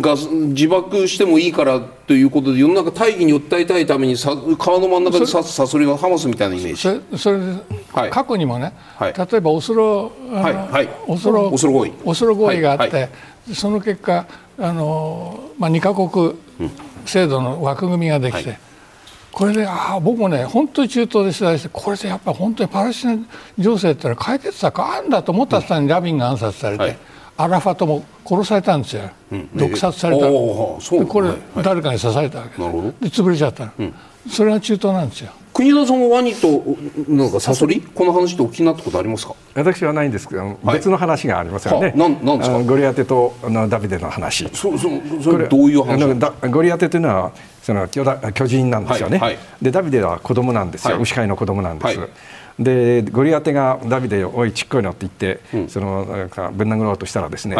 [0.00, 0.14] が
[0.48, 7.18] 自爆してもいいからということで世の中大義に訴えたいためにさ川の真ん中で刺すサソリがハマスみたいなイメージ。
[7.18, 7.46] それで、
[7.92, 11.92] はい、過去にもね、はい、例えばオスロ、はいはい、オスロオスロ合意。
[12.04, 12.60] オスロ合意。
[12.60, 13.08] があって、
[13.54, 14.26] その結果
[14.58, 16.34] あの、まあ、2か国
[17.08, 18.58] 制度の枠組みができて、はい、
[19.32, 23.18] これでああ僕もね本当に中東で取材してこれでやっぱり本当にパレスチナ
[23.58, 26.98] 情勢ってのは解決策あるんだと思った途端にラビンが暗殺されて、はい、
[27.36, 32.62] アラファトも殺されたんですよ、うん、毒殺された、えー、これ、はい、誰かに刺されたわけで
[33.10, 33.94] 潰れちゃった、うん、
[34.28, 36.62] それが中東なんですよ国枝さんもワニと
[37.08, 39.34] なんかサソリこの話でお気になったことありますか？
[39.56, 42.62] 私はないんですけど、別の話がありますよね、なんなんですか？
[42.62, 44.48] ゴリアテとあのダビデの話。
[44.50, 44.88] そそ
[45.20, 46.48] それどういう話？
[46.48, 51.98] ゴリアテというのはその巨巨人なんですよね、はいはい、でダビデは子供なんですよ、はい、牛飼いの子供なんです、
[52.62, 57.56] でゴリアテがダビデを「おいちっこいの」って言って、うん、そのなんかぶん殴ろうとしたらですね、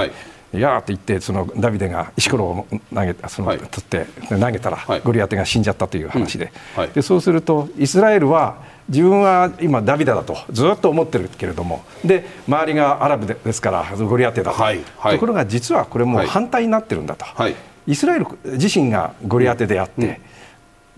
[0.55, 6.53] いやーって言ってそのダビデが石ころを投げその、はい、取って投げたら、ゴリアテが死んじゃったという話で。
[6.77, 6.83] うん。
[6.83, 8.57] はい、でそうするとイスラエルは
[8.89, 17.27] 自分は今ダビデだとずっと思ってるけれどもで周りがアラブですからゴリアテだと、はい、ところが実はこれもう反対になってるんだと、
[17.87, 20.17] イスラエル自身がゴリアテであって、うん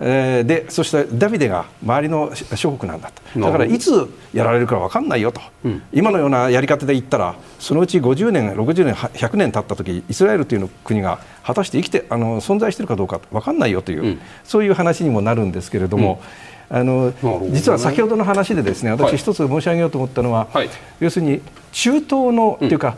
[0.03, 3.39] えー、でそしてダビデが周りの諸国なんだと。
[3.39, 16.23] だからいつやられるか分かんないよと、うん、今のようなやり方で言ったらそのうち50年60年100年経った時イスラエルという国が果たして生きてあの存在しているかどうか分かんないよという、うん、そういう話にもなるんですけれども。
[16.71, 17.15] うん、あの、ね、
[17.51, 22.97] 実は先ほどの話でですね私一つ申し上げようと思ったのは、はい、要するに中東の、というか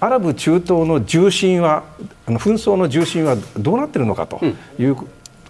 [0.00, 1.84] アラブ中東の重心は
[2.26, 4.40] あの紛争の重心はどうなっているのかと
[4.78, 4.96] いう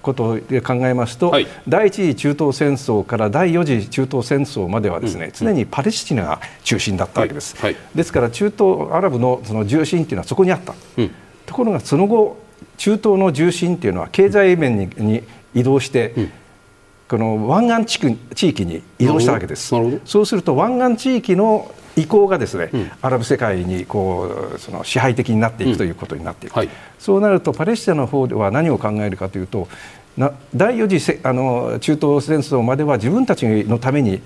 [0.02, 11.10] ことで考えますと、はい、第一次中東戦争から第四次中東戦争まではですね、うん、常にパレスチナが中心だったわけです、はいはい、ですから中東アラブのその重心というのはそこにあった、うん、
[11.46, 12.36] ところがその後
[12.76, 15.22] 中東の重心というのは経済面にに
[15.54, 16.32] 移動して、うん
[17.12, 19.74] この湾岸地区地域に移動したわけです。
[20.06, 29.68] そうすると湾岸地域の意向がですね、うん、アラブ世界にこうその支配的になっていくということになっていく、うんはい、そうなるとパレスチナの方では何を考えるかというと
[30.16, 34.22] な第4次あの中東戦争までは自分たちのために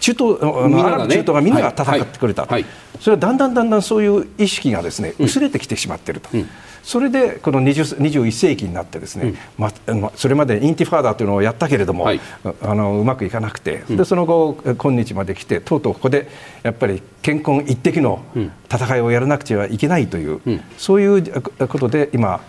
[0.00, 2.52] 中東あの、アラブ中東がみんなが戦ってくれた、はい。
[2.52, 2.64] はい、
[3.00, 6.30] それはだんだんだんだんそういう意識がですね薄れてきてしまっていると。
[6.32, 6.48] うん
[6.82, 12.20] それでこの21世紀になってですね、うん、まあ、それまでインティファーダというのをやったけれども、はい、
[12.62, 16.28] あのうまくいかなくて、でその後今日まで来てとうとうここで
[16.62, 18.22] やっぱり健康一滴の
[18.70, 22.40] 戦いをやらなくちゃいけないという、うん、そういうことで今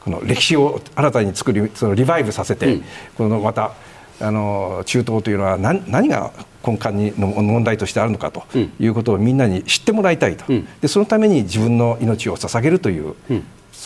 [0.00, 2.84] この歴史を新たに作りそのリバイブさせて、うん、
[3.16, 3.74] このまた
[4.20, 6.32] あの中東というのは何何が
[6.66, 8.44] 根幹にの問題としてあるのかと
[8.80, 10.44] いうことをみんなに知ってもらいたいと、
[10.80, 13.14] でそのために自分の命を捧げるという、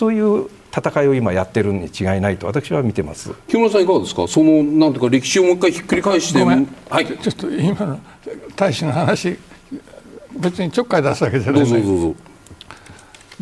[0.01, 3.35] そういう戦いを今やってるに違いないと私は見てます。
[3.49, 4.27] 木村さんいかがですか？
[4.27, 6.43] そのなんていうか歴史をもう一回ひっくり返して。
[6.43, 6.55] は
[7.03, 7.19] い。
[7.19, 8.01] ちょっと今の
[8.57, 9.37] 大使の話
[10.39, 11.65] 別にちょっかい出すわけじゃない。
[11.67, 12.15] です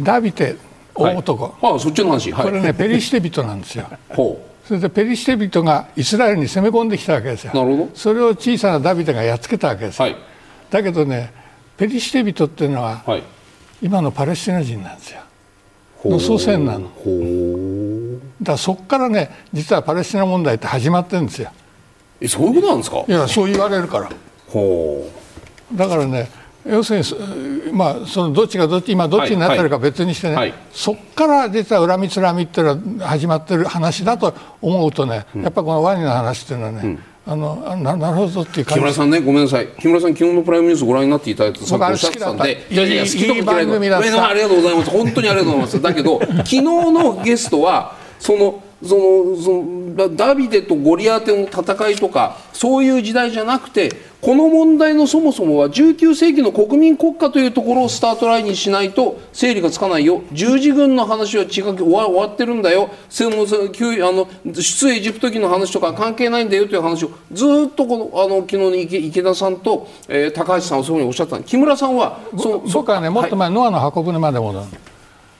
[0.01, 0.57] ダビテ
[0.97, 3.88] 大男、はい、ああそっちの話、はい、これねペリシテ人なんですよ。
[4.11, 4.66] ほう。
[4.66, 7.53] それでペリシテ人がイスラエルに攻め込んできたわけですよ。
[7.55, 7.90] なるほど。
[7.94, 10.16] それを小さなダビデがやっつけたわけです、はい、
[10.71, 11.33] だけどね
[11.77, 13.23] ペリシテ人っていうのは、はい、
[13.81, 15.21] 今のパレスチナ人なんですよ
[16.04, 16.90] の祖先なの。
[18.40, 21.50] だからそこからね実はパレスチナ問題って始まってるんですよ。
[22.20, 23.04] えそういうことなんですか？
[23.06, 24.08] いやそう言われるから。
[25.74, 26.30] だからね
[26.66, 30.50] 要するにまあそのどっちがどっち今どっちになってるか別にしてね、はい。
[30.50, 36.98] はい、そこから実は恨みつらみっていうのは始まってる話だと思うとね、うん、やっぱこのワニの話っていうのはね、うん
[37.30, 39.68] あのななるほどっていう木村さんねごめんなさい。
[39.78, 42.66] 木村さん昨日のプライムニュースご覧になっていただいてさっきおっしゃってたんで。
[42.70, 44.28] いやいや好きとい番組だった。
[44.30, 44.90] ありがとうございます。
[44.90, 45.82] 本当にありがとうございます。
[45.82, 60.22] だけど昨日のゲストはそのそのそのダビデとゴリアテの戦いとかそういう時代じゃなくてこの問題のそもそもは19世紀の国民国家というところをスタートラインにしないと整理がつかないよ。
[60.32, 62.90] 十字軍の話は違う終わ終わってるんだよ。
[63.08, 71.40] そあの出エジプト記の話とか関係ないんだよという話をずっとこのあの昨日の池池田さんと、えー、高橋さんはそういうふうにおっしゃった。
[71.40, 74.66] 木村さんはそ僕はねもっと前、はい、ノアの箱舟まで戻る。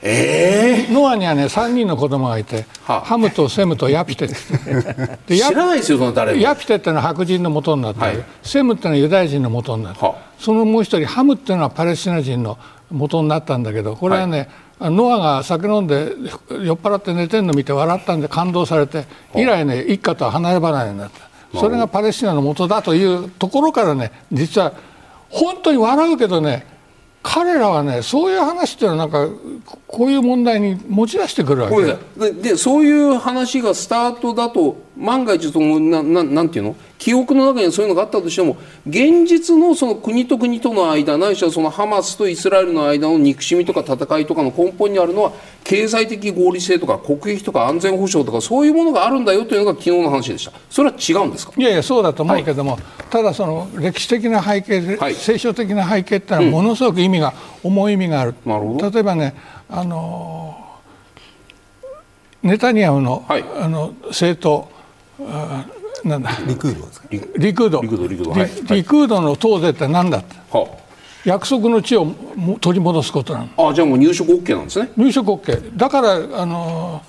[0.01, 4.27] えー、ノアにはね3人の子供がいて、はハムとセムとヤピテ。
[5.27, 9.99] で知らないですよその誰ヤピテっていうのは白人の元になって、はい、セムってのはユダヤ人の元になって、
[10.39, 12.57] そのもう一人ハムっていうのはパレスチナ人の
[12.89, 16.13] 元になったんだけどこれはね、はい、ノアが酒飲んで
[16.49, 21.29] 酔っ払って寝てるの見て笑ったんで感動されて以来ね一家とは離れ離れになった。
[21.57, 24.73] それがパレスチナの元だというところからね実は
[25.29, 26.65] 本当に笑うけどね
[27.21, 29.35] 彼らはねそういう話っていうのはなんか
[29.87, 36.75] こういう問題に持ち出してくるわけででそういう話がスタートだと万が一そのなななんていうの？
[36.97, 45.31] 記憶の中にそういうのがあったとしても現実のその国と国との間ないしはそのハマスとイスラエルの間の憎しみとか戦いとかの根本にあるのは
[45.63, 50.51] 経済的合理性とか国益とか安全保障とかそういうものがあるんだよというのが昨日の話でした。
[50.69, 51.53] それは違うんですか？
[51.55, 57.33] いやいやそうだと思うけども、はい、ただその歴史的な背景、はい、聖書的な背景ってのはものすごく意味が、
[57.63, 58.35] うん、重い意味がある。
[58.45, 59.35] 例えばね
[59.69, 60.57] あの
[62.43, 64.78] ネタニヤフの,、あの政党
[66.03, 66.31] なんだ？
[66.47, 67.07] リクードですか？
[67.11, 67.19] リ
[67.53, 67.81] クード。
[67.81, 70.77] リクードリクード,、はい、リクードの党是って何だって、はあ、
[71.25, 72.07] 約束の地を
[72.61, 73.69] 取り戻すことなの。
[73.69, 74.91] あじゃあもう入植 OK なんですね。
[74.95, 77.01] 入植 OK だからあの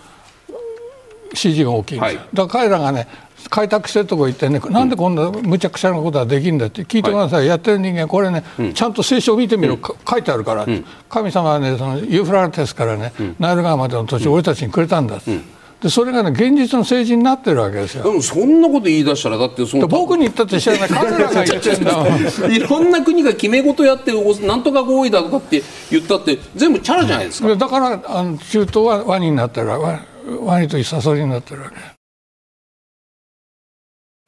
[1.32, 3.06] 支持が大きいんです、はい、だから彼らがね
[3.48, 15.59] 開拓してるとこ行ってね、なんでこんなむちゃくちゃなことができるんだって聞いてください、はい、やってる人間これね、うん、ちゃんと聖書を見てみろ、うん、書いてあるから、うん、神様はねそのユーフラテスからね、ナイル川までの土地を俺たちにくれたんだって。
[15.80, 18.04] でそれがね現実の政治になってるわけですよ。
[18.04, 24.12] でもそんなこと言い出したらだってその僕に言ったって知らない彼らが言ってんだ いろんな国が決め事やって
[24.46, 27.56] なんとか合意だとかって言ったって全部チャラじゃないですか。
[27.56, 30.00] だからあの中東はワニになってるワ
[30.42, 31.99] ワニというサソリになってるわけ。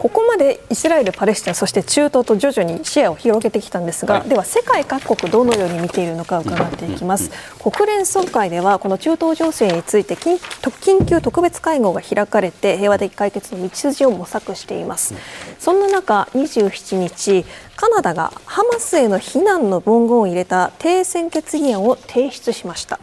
[0.03, 15.15] ここまでイスラエル、パレスチナそして中東と徐々に視野を広げてきたんですが、はい、では世界各国どのように見ているのか伺っていきます、国連総会ではこの中東情勢について緊急特別会合が開かれて平和的解決の道筋を模索しています、
[15.61, 17.45] そんな中27日
[17.77, 22.99] カナダがハマスへの非難の文言を入れた停戦決議案を提出しました、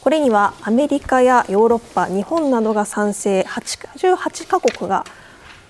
[0.00, 5.04] これにはアメリカやヨーロッパ日本などが賛成88カ国が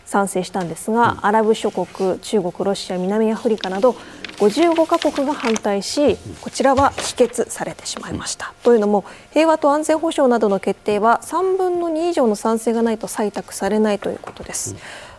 [0.04, 3.96] 賛成したんですが、アラブ諸国、中国、ロシア、南アフリカなど
[4.38, 8.52] 55カ国が反対しこちらは否決されてしまいました。
[8.62, 14.76] というのも平和と安全保障などの決定は3分の2以上の賛成がないと採択されないということです。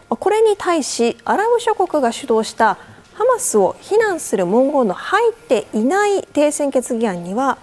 [0.10, 2.78] これに対しアラブ諸国が主導した
[3.16, 7.58] ハマスを非難する文言の入っていない停戦決議案には、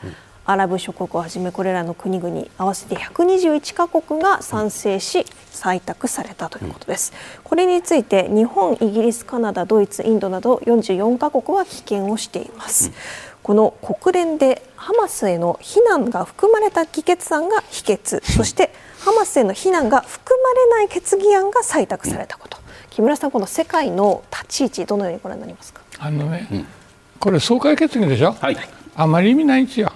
[0.44, 5.20] アラブ諸国をはじめこれらの国々合わせて121カ国が賛成し
[5.52, 7.12] 採択されたということです。
[7.44, 12.90] これについて日本、イギリス、カナダ、ドイツ、インドなど44カ国は棄権をしています。
[13.42, 22.58] この国連でハマスへの非難が含まれた議決案が否決、そしてハマスへの非難が含まれない決議案が採択されたこと。
[22.90, 25.82] 木村さん、この世界の立ち位置どのようにご覧になりますか？
[25.98, 26.66] あのね、うん、
[27.18, 28.32] これ総会決議でしょ？
[28.32, 28.56] はい。
[28.94, 29.92] あまり意味ないんですよ。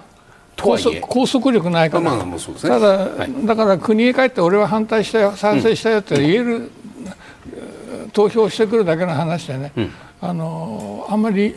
[0.57, 11.55] 拘束拘束力ないから、まあね、ただ、はい、だから国へ帰って俺は反対したよ賛成したよって言える、うん、投票してくるだけの話でね、うん、あのあんまり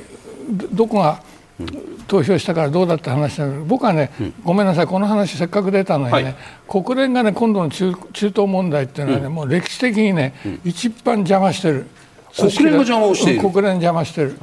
[0.73, 1.23] どこが
[2.07, 4.87] 投票したからどうだって話だけど僕はね、うん、ごめんなさい。
[4.87, 6.35] この話せっかく出たのにね、はい、
[6.69, 10.35] 国連がね今度の中中東問題っていうのはね、もう歴史的にね、
[10.65, 11.87] 一番邪魔してる。
[12.35, 13.41] 国連が邪魔をしている。
[13.41, 14.39] 国連邪魔してる。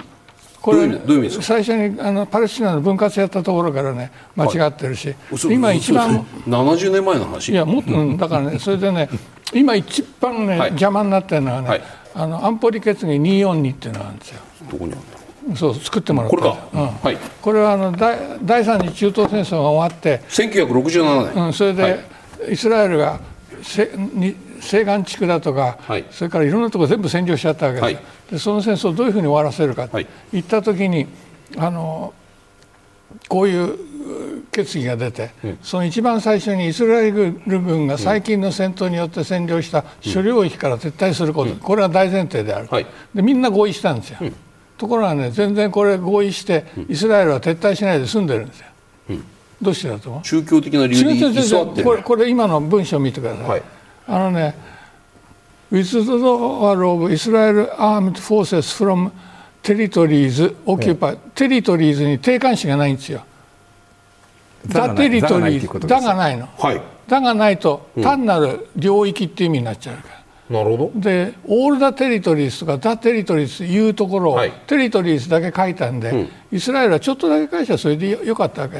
[0.68, 5.14] これ最初にあのパレスチナの分割やったところからね間違ってるし、は
[5.50, 7.54] い、今一番70年前の話？
[7.54, 9.08] いやもっと、うん、だからねそれでね
[9.54, 11.82] 今一番ね、はい、邪魔になってるのはね、はい、
[12.16, 14.42] あの安保理決議242っていうのがあるんですよ。
[14.70, 15.56] どこにあるんだ？
[15.56, 16.38] そう作ってもらった。
[16.38, 16.88] これか、うん。
[16.88, 22.04] はい、これはあの第第三次中東戦争が終わって1967年、うん、それで、
[22.50, 23.22] イスラエルが
[23.64, 28.00] せに西岸地区だとか、はい、それからいろんなところ全部占領しちゃったわけです、はい、
[28.32, 31.08] でその戦争をどういうふうに終わらせるかと、はい、いった時に
[31.58, 32.14] あの
[33.30, 33.78] こういう
[34.52, 42.70] 決議が出て、うん、その一番最初にイスラエル軍が最近の戦闘によって占領した諸領域から撤退すること、うん、これは大前提である、
[43.14, 44.36] でみんな合意したんですよ、うん、
[44.78, 48.68] ところがね全然これ合意してイスラエルは撤退しないで済んでるんですよ、
[49.62, 50.26] どうしてだと思う？
[50.26, 53.64] 宗教的な理由でこれこれ今の文章を見てください、はい
[54.08, 54.56] あのね
[55.72, 59.12] withdrawal of Israel armed forces from
[59.62, 63.24] territories occupied、テリトリーズに定冠詞がないんですよ。
[64.68, 70.18] だテリトリーズだがないの、はい、だがないと単なる領域っていう意味になっちゃうから。
[70.50, 71.02] なるほど。
[71.02, 78.78] でオール・ダ・テリトリーズとかダ・テリトリーズいうところを、はい、テリトリーズだけ書いたんで、うん、イスラエルはちょっとだけ返したらそれでよかったわけ。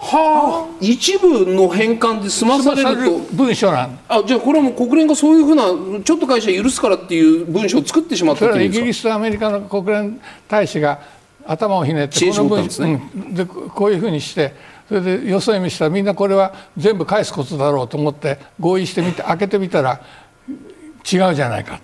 [0.00, 3.18] はあ、一部の返還で済まされると。
[3.32, 3.98] 文書なん。
[4.08, 5.64] あじゃあこれはもう国連がそういうふうな
[6.04, 11.00] ちょっと会社許すからっていう文書を作ってしまったそれはイギリスとアメリカの国連大使が
[11.44, 14.54] 頭をひねってこの文書、ね、うん、でこういうふうにして
[14.88, 20.00] それでよそ見したらみんなこれは全部返すことだろうと思って合意してみて開けてみたら
[21.10, 21.80] 違うじゃないか。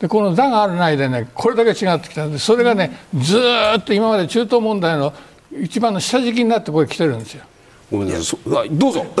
[0.00, 3.38] でこの「だ」があるないでねこれだけ違ってきたんでそれがねず
[3.78, 5.12] っと今まで中東問題の
[5.60, 7.44] 一番の下敷きになってこれ来てるんですよ。
[7.90, 9.04] ごめんなさいどうぞ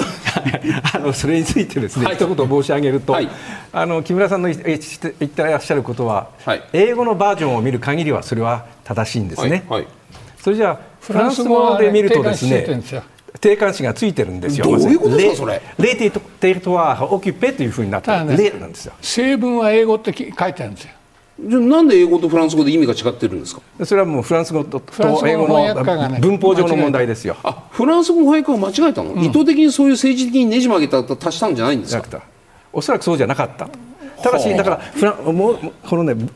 [0.94, 3.28] あのそれについてですね、はい、一言申し上げると、はい、
[3.70, 9.64] あの木村さんの言ってらっしゃることは、はい、英語のバージョンを見る限りはそれは正しいんですね。
[10.42, 12.64] それじゃあフランス語で見るとですね
[13.40, 14.64] 定冠詞がついてるんですよ。
[14.64, 15.60] どういうことですかそれ。
[15.78, 18.92] レテテリトワーオキュペというふうになってる、ね、なんですよ。
[19.02, 20.92] 成分は英語って書いてあるんですよ。
[21.44, 23.62] じゃなんで英語とフランス語で意味が違ってるんですか？
[23.84, 24.82] それはもうフランス語と
[25.26, 27.36] 英語の文法上の問題ですよ。
[27.42, 32.22] あフランス語翻訳を間違えたの、うん、意図的にそういう政治的にねじ曲げた足したんじゃないんですか？
[32.72, 33.68] おそらくそうじゃなかった。
[34.22, 36.28] ただしだからフラもうこのね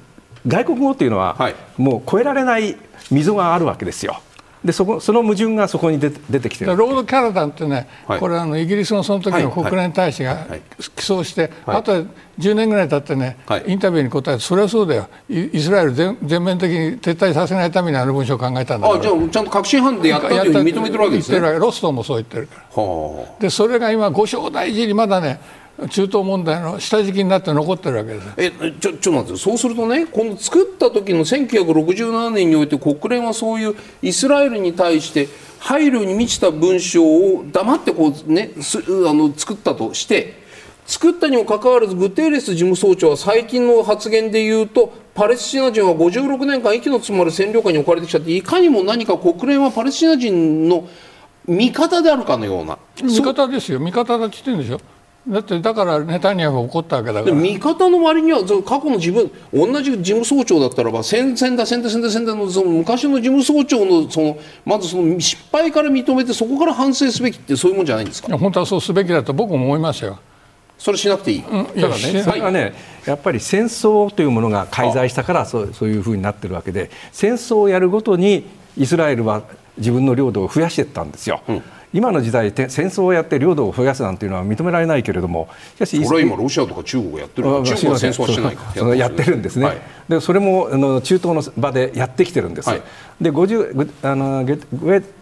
[0.46, 2.76] 外国語っていうのは、はい、もう超えられない
[3.10, 4.20] 溝があるわけですよ
[4.66, 6.76] でそこその矛盾がそこに出出てきてる。
[6.76, 10.44] ロード・キャラダンってね、はい、これあのイギリスのその時の国連大使が
[10.78, 12.04] 起訴して、はい、あと
[12.38, 15.08] 10年ぐらい経ってね、はい、インタビューに答えてそれはそうだよ。
[15.28, 21.38] イスラエル全全面的に撤退させないためにあの文書を考えたんだあじゃあちゃんと確信犯でやったという認めてるわけですね。
[21.58, 22.82] ロストもそう言ってるから。
[23.38, 25.40] でそれが今五章大事にまだね
[25.90, 28.28] 中東問題の下敷きになって残ってるわけです。
[28.38, 28.50] え
[28.80, 40.46] ちょちょっと待ってそうするとねこの作った時の1967年において国連はそういうイスラエルに対して配慮に満ちた文章を黙ってこう、ね、すあの作ったとして
[40.86, 50.88] 作ったにもかかわらずグテーレス事務総長は最近の発言で言うとパレスチナ人は56年間息の詰まる占領下に置かれてきたっていかにも何か国連はパレスチナ人の
[51.46, 52.78] 味方であるかのような。
[53.02, 53.78] 味方ですよ。
[53.78, 54.80] 味方だって言ってるんでしょ
[55.28, 57.34] だってだからネタニヤフ怒ったわけだから。
[57.34, 68.38] 味方の割には過去の自分同じ事務総長だったらば戦々だ戦々戦々戦々のその昔の事務総長のそのまずその失敗から認めてそこから反省すべきってそういうもんじゃないんですか？
[68.38, 70.18] 本当はそうすべきだと僕も思いますよ。
[70.78, 72.74] それしなくていい、うん、ただねそれはね
[73.04, 78.44] やっぱり戦争というものが介在したからそうそういうふうになってるわけで戦争をやるごとに
[78.76, 79.42] イスラエルは
[79.78, 81.42] 自分の領土を増やしていったんですよ。
[81.48, 81.62] うん
[81.96, 88.94] 今の時代戦争をやって領土を増やすなんていうのは認められないけれどもしかしこれは今ロシアとか中国がやってる中国は戦争はしてないから。
[88.94, 92.82] やってるんですね、はい、でそれもあの中東の場でやってきてるんです、はい、
[93.18, 94.58] で50あのゲ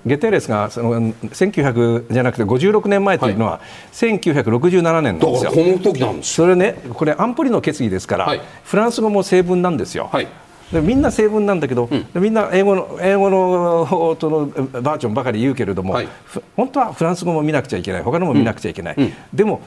[0.05, 3.61] ゲテレスがその1900じゃなくて56年前というのは、
[3.93, 5.53] 1967年なんですよ。
[5.53, 10.27] この時なんですそれねこれ安保理の決議ですから、はい、フランス語も成文なんですよ、はい
[10.75, 14.47] でみんな成文なんだけど、うん、みんな英語の英語のその
[14.83, 16.09] バージョンばかり言うけれども、はい、
[16.57, 18.03] 本当はフランス語も見なくちゃいけない。
[18.03, 19.61] 他のも見なくちゃいけない、うん、でも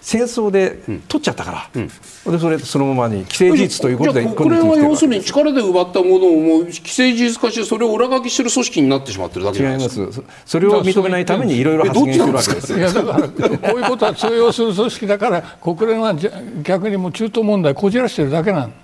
[0.00, 1.88] 戦争で取っちゃったから、うん、
[2.32, 10.22] でそれそのままに既成事実ということで国連は要するに力で奪ったものをもう既成事実化してそれを裏書きしてる組織になってしまってるだけ違います。
[10.44, 12.78] それを認めないためにいろいろ発言してるわけです。
[12.78, 16.14] いやだからこういうことは通用する組織だから国連は
[16.62, 18.74] 逆にもう中東問題こじらしてるだけなん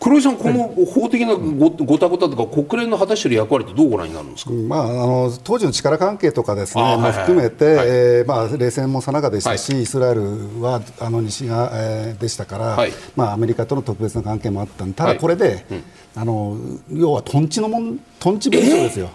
[0.00, 15.82] 黒井さん、この法的なごごたごたとか、国連の果たしている役割ってどうご覧になるんですか、まあ、あの当時の力関係とかですね、まあ、含めて、はい、えー、まあ、冷戦もさなかでしたし、はい、イスラエルはあの西側、えー、でしたから、はい、まあ、アメリカとの特別な関係もあったんで、ただこれで、うん、
[16.16, 16.56] あの
[16.92, 19.10] 要はとんちのもん、とんち文書ですよ。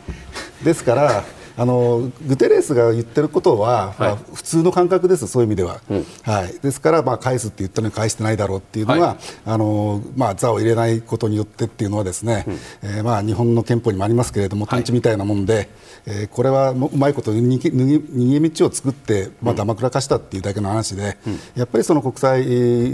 [0.63, 1.23] ですから
[1.57, 5.81] あのグテレスが言ってることは、まあ、普通の感覚です、そういう意味では。
[5.89, 15.69] うん、はい、ですから、まあ、返すって言ったのに返してないだろうっていうのは、はい、あのまあ、座を入れないことによってっていうのはですね、うん、えー、まあ、日本の憲法にもありますけれども、トンチみたいなもんで、
[16.05, 22.43] えー、これはうまいこと逃げ逃げ道を作って、まあ、だまくらかしたっていうだけの話で、うん、やっぱりその国際、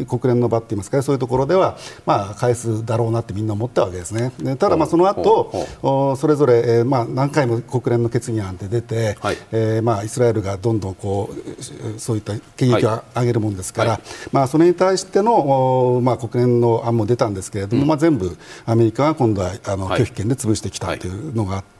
[0.06, 4.32] 国連の場って言いますか、そういうところでは、まあ、返すだろうなってみんな思ったわけですね。
[4.58, 14.01] ただ、まあ、その後、それぞれ、えーまあ、何回も国連の決議案なんて出て、はい、えー、まあ、イスラエルがどんどんこうそういった権益を上げるものですから、はい、
[14.32, 21.76] まあ、それに対しての、まあ、国連の案も出たんですけれども、うん、まあ、全部アメリカが今度はあの拒否権で潰してきたというのがあって。、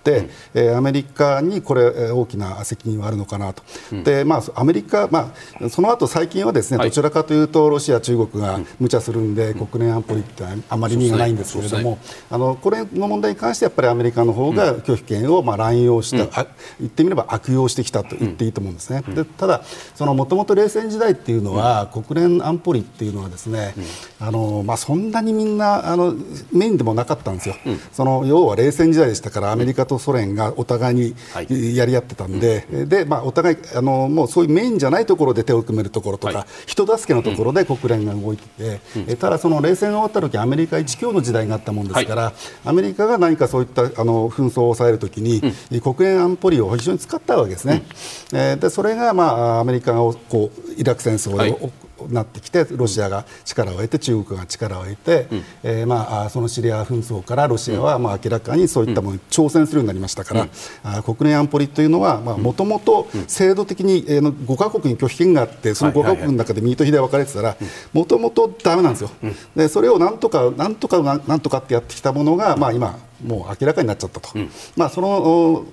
[0.54, 11.98] えー、アメリカにこれ大きな責任はあるのかなと、うん、でまあ、アメリカ、まあ、その後最近はですね、はい、どちらかというとロシア、中国が無茶するんで、うん、国連安保理ってあまり意味がないんですけれども、
[12.30, 16.48] あのこれの問題に関してやっぱりアメリカの方が拒否権をまあ乱用した、うん、
[16.80, 19.04] 言ってみれば悪用してきたと言っていいと思うんですね。
[19.08, 19.64] でただ
[20.00, 23.74] もともと冷戦時代っていうのは、国連安保理っていうのはですね、
[24.18, 26.16] あのまあ、そんなにみんなあの
[26.54, 27.56] メインでもなかったんですよ。
[27.92, 42.34] その要は冷戦時代でしたからアメリカとソ連がお互いにやり合ってたんで、はい、でまあ、お互いあのもうそういうメインじゃないところで手を組めるところとか、はい、人助けのところで国連が動いてて、うん、ただ、その冷戦が終わった時アメリカ一強の時代があったもんですから、はい、
[42.66, 45.42] アメリカが何かそういったあの紛争を抑えるときに、
[45.72, 47.84] うん、国連安保理を非常に使ったわけですね。
[48.32, 51.72] うん、えー、でそれが、まあ、アメリカがこうイラク戦争で、
[52.10, 60.48] なってきてロシアが力を得て中国が力を得て、うん、えー、まあ、そのシリア紛争からロシアはまあ明らかにそういったものに挑戦するようになりましたから、
[60.96, 67.56] うん、国連安保理というのはもともと制度的に、えー、5か国に拒否権があってその5か国の中で右と左分かれてたら
[67.94, 69.10] もともとだめなんですよ。
[69.56, 74.30] でそれをなんとかなんとかなんとかってやってきたものが、まあ、今もう明らかになっちゃったと。
[74.76, 75.66] まあ、その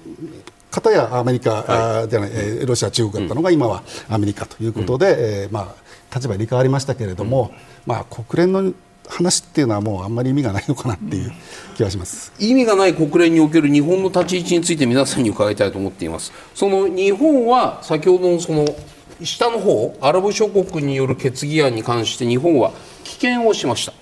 [0.70, 5.81] 方やアメリカ、はい、じゃない、えロシア、中国だったのが、今はアメリカということで、うん、えー、まあ、
[6.14, 7.52] 立場入れ替わりましたけれども、
[7.86, 8.72] まあ、国連の
[9.08, 11.32] 話っていうのはもうあんまり意味がないのかなっていう
[11.76, 12.32] 気がします。
[12.38, 16.32] 意味がない国連における日本の立ち位置について皆さんに伺いたいと思っています。
[16.54, 18.64] その日本は先ほどのその
[19.22, 22.72] 下の方アラブ諸国による決議案に関して日本は
[23.04, 23.92] 棄権をしました。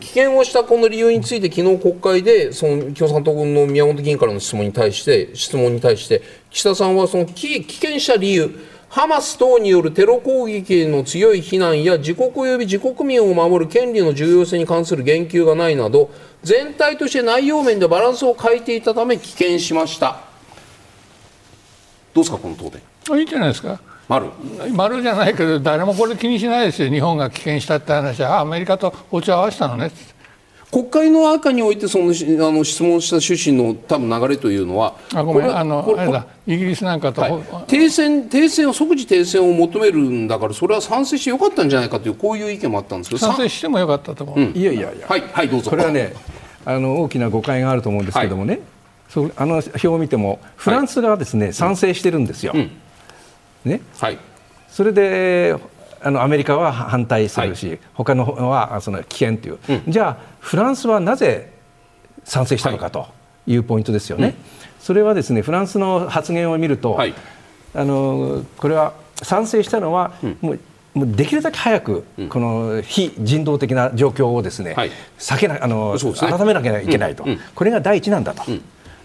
[0.00, 8.50] 棄権をしたこの理由について昨日国会でその共産党軍の宮本議員からの質問に対して質問に対して岸田さんはその棄権した理由
[8.94, 16.12] ハマス等によるテロ攻撃への強い非難や自国及び自国民を守る権利の重要性に関する言及がないなど
[16.44, 20.20] 全体として内容面でバランスを欠いていたため棄権しました。
[22.14, 22.82] どうですかこの答弁？
[23.18, 23.80] いいんじゃないですか。
[24.06, 24.28] 丸？
[24.72, 26.88] 丸じゃないけど誰もこれ気にしないですよ。
[26.88, 29.90] 日本が棄権したって話はアメリカとお茶を合わせたのね
[30.74, 45.06] 国会の中においてそのあの質問した趣旨の多分流れというのはあごめんあのあれだイギリスなんかと、はい、停戦停戦を即時停戦を求めるんだからそれは賛成してよかったんじゃないかというこういう意見もあったんですけど賛成してもよかったと思う、うん、いやいやいや。
[45.06, 45.70] はいはいどうぞ。
[45.70, 46.12] これはね
[46.64, 48.62] あの大きな誤解があると思うんですけどもね、はい、
[49.10, 52.70] そあの表を見てもフランスがですね、はい、賛成してるんですよ、うん、
[53.64, 53.80] ね。
[54.00, 54.18] はい。
[54.68, 55.54] それで
[56.04, 61.50] あのアメリカは反対するし、はい、他のはその危険という、うん、じゃあフランスはなぜ
[62.24, 63.08] 賛成したのかと
[63.46, 63.56] い。
[63.56, 64.24] うポイントですよね。
[64.24, 64.34] はい、
[64.78, 67.14] それはですねフランスの発言を見ると、はい、
[67.74, 68.92] あのこれは
[69.22, 70.60] 賛成したのは、うん、もう
[70.92, 78.44] もうできるだけ早く、この非人道的な状況をですね、はい、避けなあの、ね、改めなきゃいけないと、うん、これが第一なんだと。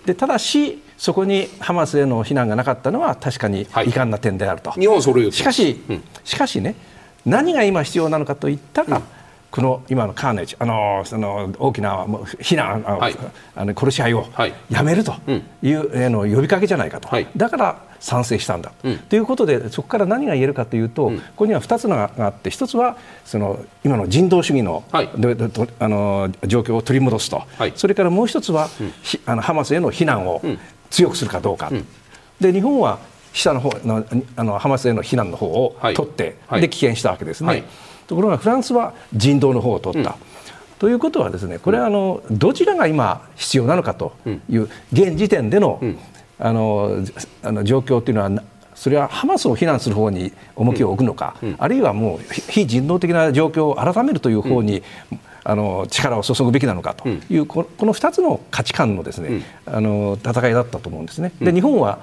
[0.05, 4.71] でただしそこにハマスへの非難がなかったのは確かに遺憾な点であると。
[4.71, 5.81] 日本それしかし、
[6.25, 6.75] しかしね
[7.25, 9.03] 何が今必要なのかといったら、うん、
[9.51, 12.05] この今のカーネージあのその大きな
[12.39, 13.15] 非難あの、はい、
[13.55, 14.27] あの殺し合いを
[14.69, 15.15] やめると
[15.63, 27.43] いう、はい、の呼びかけじゃないかと、はい、だから賛成したんだ、うん、ということでそこから何が言えるかというと、うん、ここには2つのがあって1つはその今の人道主義の,、はい、あの状況を取り戻すと、
[27.75, 28.69] それからもう1つは、
[29.25, 30.41] あのハマスへの非難を
[30.89, 31.71] 強くするかどうか。
[32.39, 32.99] で日本は
[33.33, 37.63] 下の方のあのハマスへの非難の方を取って、はい、で棄権したわけですね、はい、
[38.09, 40.09] ところがフランスは人道の方を取った。
[40.09, 40.15] うん、
[40.79, 44.13] ということはですねこれはあのどちらが今必要なのかと
[44.49, 45.79] いう現時点での,、
[46.39, 47.05] あの
[47.43, 48.43] あの状況というのは
[48.73, 54.81] それはハマスを非難する方に重きを置くのか、うん、あるいはもう非人道的な状況を改めるという方に、
[55.11, 61.31] うん、あの力を注ぐべきなのかという、この2つの価値観のですね、あの戦いだったと思うんですね。
[61.41, 61.99] で日本は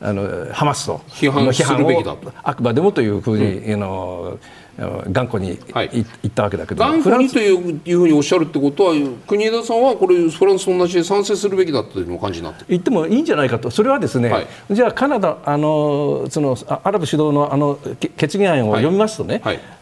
[0.00, 2.32] あのハマスと批判するべきだと。
[2.42, 4.38] あくまでもというふうに、うん、あの
[4.78, 8.94] 頑固に言ったわけだけど、頑固にといういうふうにおっしゃるってことは
[9.26, 13.70] 国枝さんはこれフランスと同じで賛成するべきだという感じになって言ってもいいんじゃないかと。
[13.70, 17.78] それはですね、はい、じゃあカナダあのそのアラブ主導のあの
[18.16, 19.56] 決議案を読みますとね、はい。
[19.56, 19.78] はい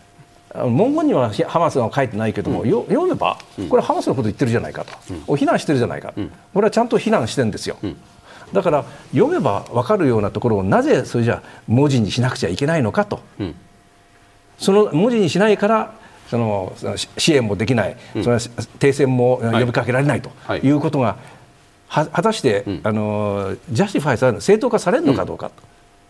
[0.65, 3.37] 文言にはハマスは書いてないけども、うん、読めば、
[3.69, 4.97] これはハマスのこと言ってるじゃないかと、
[5.29, 7.77] うん、非難してるじゃないか、うん、これはちゃんと非難してるんですよ。
[7.83, 7.97] うん。
[8.53, 13.55] だから読めば分かるようなところをなぜそれじゃ文字にしなくちゃいけないのかと、うん、
[14.59, 15.95] その文字にしないから
[16.29, 16.75] その
[17.17, 18.41] 支援もできない、うん、その
[18.79, 21.17] 停戦も呼びかけられないということが
[21.89, 25.53] は果たして、うん、あの justify される正当化されるのかどうか、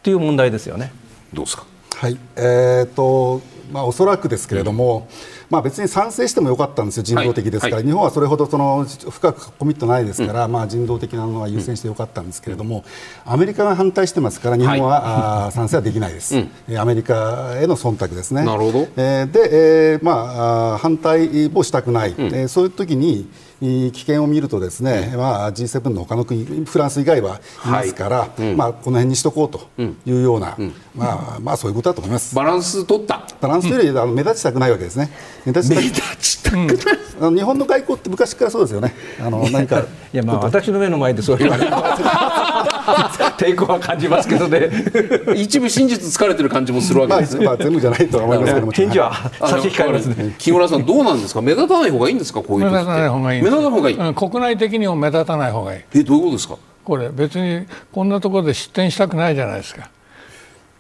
[0.03, 0.93] という問題ですよね。
[1.35, 1.67] どうですか？
[1.97, 2.17] はい。
[2.37, 7.85] えーとまあ、おそらくですけれども、うんまあ、別に賛成してもよかったんですよ、人道的ですから、はい。
[7.85, 12.85] はい、日本はそれほどその深くコミットないですから、うん、まあ、人道的なのは優先してよかったんですけれども、
[13.27, 18.45] うん、アメリカが反対してますから、日本は、はい、あ賛成はできないです、うん、アメリカへの忖度ですね。
[18.45, 18.89] なるほど。
[18.97, 23.29] えー、で、えーまあ、反対をしたくない、うん、えー、そういう時に、
[23.61, 32.35] 危険を見るとですね、まあ、G7 の他の国フランス以外はいますから、はいうん、まあ、この辺にしとこうというような、うん、まあまあ、そういうことだと思います。
[32.35, 33.27] バランス取った。
[33.41, 35.11] バランスというより、あの目立ちたくないわけですね。
[35.47, 36.67] 目立ちたくない。
[37.21, 38.95] あの日本の外交って昔からそうですよね。
[39.21, 39.81] あの何か。
[40.13, 41.71] いやまあ私の目の前でそう言われる
[43.39, 44.71] 抵抗は感じますけどね。
[45.37, 48.73] 一部真実疲れてる感じもするわけです、ね、まあ、まあ、全部じゃないと思いますけども。
[48.77, 50.35] 返事は差し控えますね。
[50.39, 51.41] 木村さんどうなんですか？
[51.43, 52.41] 目立たない方がいいんですか？
[52.43, 55.81] こういう目立たない方がいい目立たない方がいい、うん、国内的にも目立たない方がいい。
[55.95, 56.57] えどういうことですか？
[56.85, 59.89] これ別にこんなところで失点したくないじゃないですか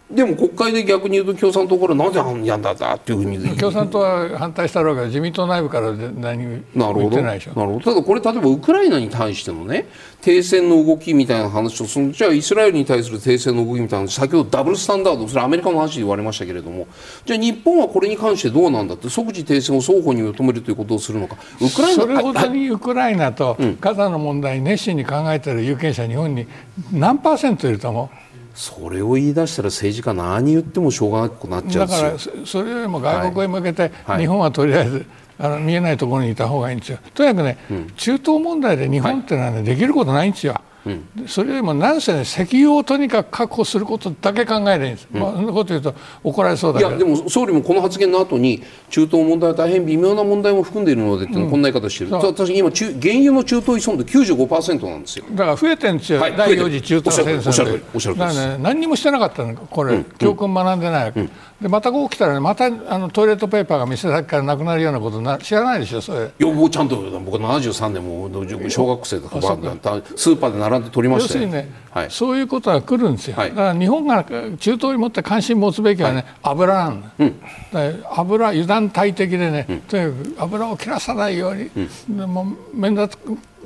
[0.09, 7.59] でも国会で逆に言うと共産党からなぜやんだったっていうふうに共産党は反対したろうが自民党内部から何も言ってないでしょ。
[7.59, 7.84] なるほど。
[7.92, 9.88] ただこれ例えばウクライナに対してのね
[10.20, 16.86] 停戦の動きみたいな話とそのじゃあイスラエルに対する停戦の動きみたいな先ほどダブルスタンダードそれアメリカの話で言われましたけれども
[17.24, 21.36] じゃあ日本はこれに関してどうなんだって即時停戦を双方に求めるということをするのか。
[21.61, 26.46] ウクライナそれほどにウクライナとガザの問題熱心に考えている有権者日本に
[26.92, 28.26] 何パーセントいると思う？
[28.57, 35.07] それを言い出したら政治家何言ってもしょうがなくなっちゃうだからそれよりも外国へ向けて、日本はとりあえず、
[35.38, 36.98] あの見えないところにいた方がいいんですよ。
[37.14, 40.59] とにかくね、うん、中東問題で日本っていうのはね、できることないんですよ。
[40.87, 46.91] うん、それよりもなんせね石油をとにかく確保することだけ考えるんです、うん、まあ、そんなこと言うと怒られそうだけど。
[46.91, 55.24] いやでも総理もこの発言の後に中東問題は大変微妙な問題も含んでいるのでこんな言い方してる、うん、私今中原油の中東依存度95%なんですよ。
[55.32, 57.82] だから増えてるんですよ、はい、第4次中東戦争で。
[57.93, 61.28] おっしゃるだからね何にもしてなかったのこれ、教訓学んでないわけ、
[61.61, 66.26] でまたこう来たら、ね、またあのトイレットペーパーが店先からなくなるようなことな知らないでしょそれ。
[66.38, 68.28] いや僕ちゃんと僕73年も
[68.68, 77.40] 小学生とかスーパーで並んで取りましたよ、ね、はい、そういうことが来るんですよ、はい、だから日本が中東にもって関心持つべきはね、はい、油なんだ,、うん、
[77.72, 81.70] だ油油断大敵でね、うん、とにかく油を切らさないように、
[82.11, 83.18] うん、もう目立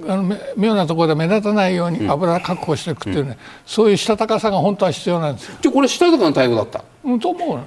[0.07, 3.37] あの妙なところで目立たないように油確保していくっていうね、
[3.67, 5.59] そういうしたたかさが本当は必要なんですよ。
[5.61, 7.59] じゃこれしたたかな対応だった、うん、と思う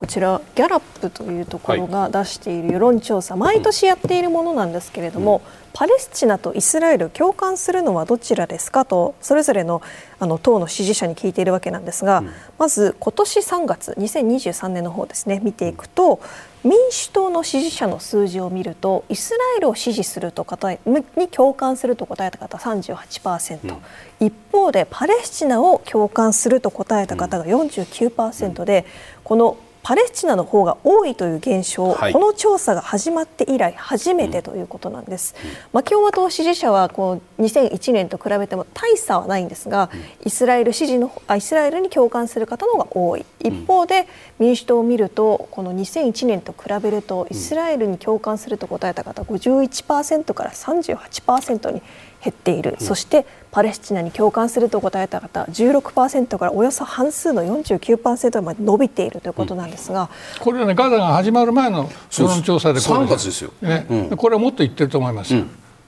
[0.00, 5.42] こちらギャラップというところが出している世論調査、毎年やっているものなんですけれども、
[5.74, 9.82] パレスチナとイスラエル共感するのはどちらですかとそれぞれの
[10.18, 12.24] あの党の支持者に聞いているわけなんですが、
[12.58, 16.20] まず今年3月2023年の方ですね見ていくと
[16.64, 20.80] 民主党の支持者の数字を見るとイスラエルを支持すると答え
[21.14, 23.74] に共感すると答えた方38%、
[24.20, 28.86] うん、一方でパレスチナを共感すると答えた方が49%で、
[29.24, 43.24] このパレスチナの方が多いという現象、はい、この調査が始まって以来初めてということなんです、うん、まあ、共和党支持者はこう2001年と比べても大差はないんですが、うん、イスラエル支持のあイスラエルに共感する方の方が多い。
[43.40, 44.06] 一方で
[44.38, 51.82] 民主党を見るとこの2001年と比べるとイスラエルに共感すると答えた方51%から38%に
[52.22, 60.02] 減っている、うん、そしてパレスチナに共感すると答えた方16%からおよそ半数の49%まで伸びているということなんですが、
[60.38, 65.34] うん、これはねガザが始まる前の世論調査でこれ月ですよ、ね、うん、これはもっと言ってると思います。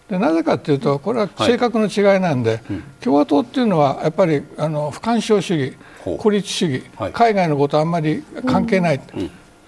[0.08, 2.60] でなぜかというとこれは性格の違いなんで、はい、
[3.00, 5.76] 共和党っていうのはやっぱりあの不干渉主義
[6.18, 9.00] 孤立主義、はい、海外のことあんまり関係ない、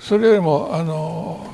[0.01, 1.47] それよりもあの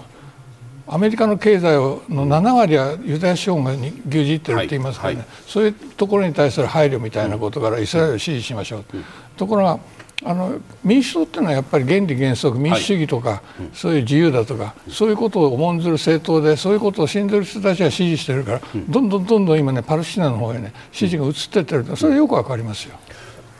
[0.92, 3.78] アメリカの経済の7割はユダヤ資本が牛
[4.18, 5.28] 耳ってるって言いますからね、はい。
[5.28, 9.04] はい、そういうところに対する配慮みたいなことからイスラエルを支持しましょう、うん、
[9.36, 9.78] ところが
[10.24, 13.40] あの民主党っていうのはやっぱり原理原則民主主義とか、はい、
[13.72, 21.96] そういう自由だとか、そういうことを重んずる政党でそういうことを信じる人たちは支持してるから、うん、どんどんどんどん今ねパレスチナの方へね支持が移ってってる。
[21.96, 22.96] それよくわかりますよ。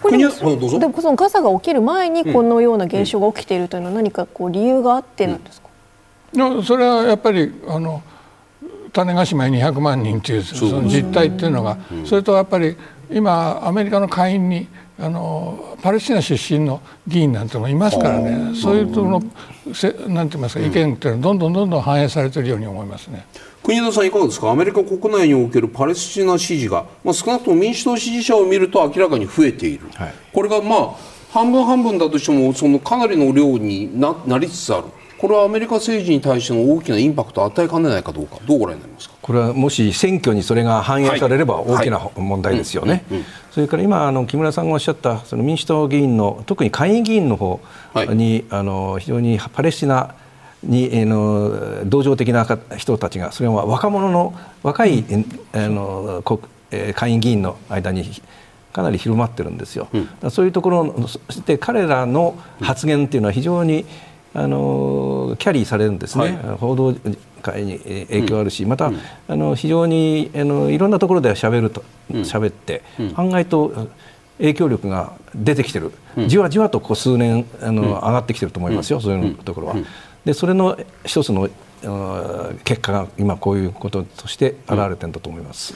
[0.02, 5.69] これでもでもそのガザが起きる前にこのような現象が起きているというのは何かこう理由があってなんですか、
[6.64, 8.02] それはやっぱりあの
[8.92, 12.76] 種子島に200万人というその実態っていうのが、それとやっぱり
[13.10, 14.68] 今アメリカの下院に
[14.98, 18.54] あのパレスチナ出身の議員なんてのもいますからね。
[18.54, 19.22] そういうとの
[19.72, 23.26] せなんて言いますか意見っていうのはどんどんどんどん反映されているように思いますね。
[23.62, 24.50] 国田さんいかがですか？
[24.50, 30.90] アメリカ国内におけるパレスチナ支持が、まあ、少なくとも民主党支持者を見ると明らかに増えている、はい、これがまあ
[31.30, 34.84] 半分半分だとしてもそのかなりの量にななりつつある
[35.20, 39.16] これはアメリカ政治に対しての大きなインパクトを与えかねないかどうかどうご覧になりますか？
[39.20, 43.04] これはもし選挙にそれが反映されれば大きな問題ですよね。
[43.50, 47.60] それから今あの木村さんがおっしゃったその民主党議員の特に下院議員の方
[48.14, 50.14] に、はい、あの非常にパレスチナ
[50.62, 52.46] に、えー、の同情的な
[52.78, 56.40] 人たちがそれは若者の若い、うん、あの国
[56.94, 58.04] 下院議員の間に
[58.72, 59.88] かなり広まってるんですよ、
[60.22, 63.84] うん、そういうところそして彼らの発言っていうのは非常に
[64.32, 66.94] あのキャリーされるんですね、はい、報道
[67.42, 72.82] 界に影響あるし、また、うん、あの非常にあのいろんなところでしゃべると喋って、
[73.16, 73.88] 案外と
[74.38, 75.92] 影響力が出てきてる、
[76.28, 79.76] じわじわとこう数年あの、上がってきてると思いますよ、そういうところは。
[80.24, 81.48] でそれの一つの
[82.64, 85.74] 結果が今こういうこととして現れてるんだと思います。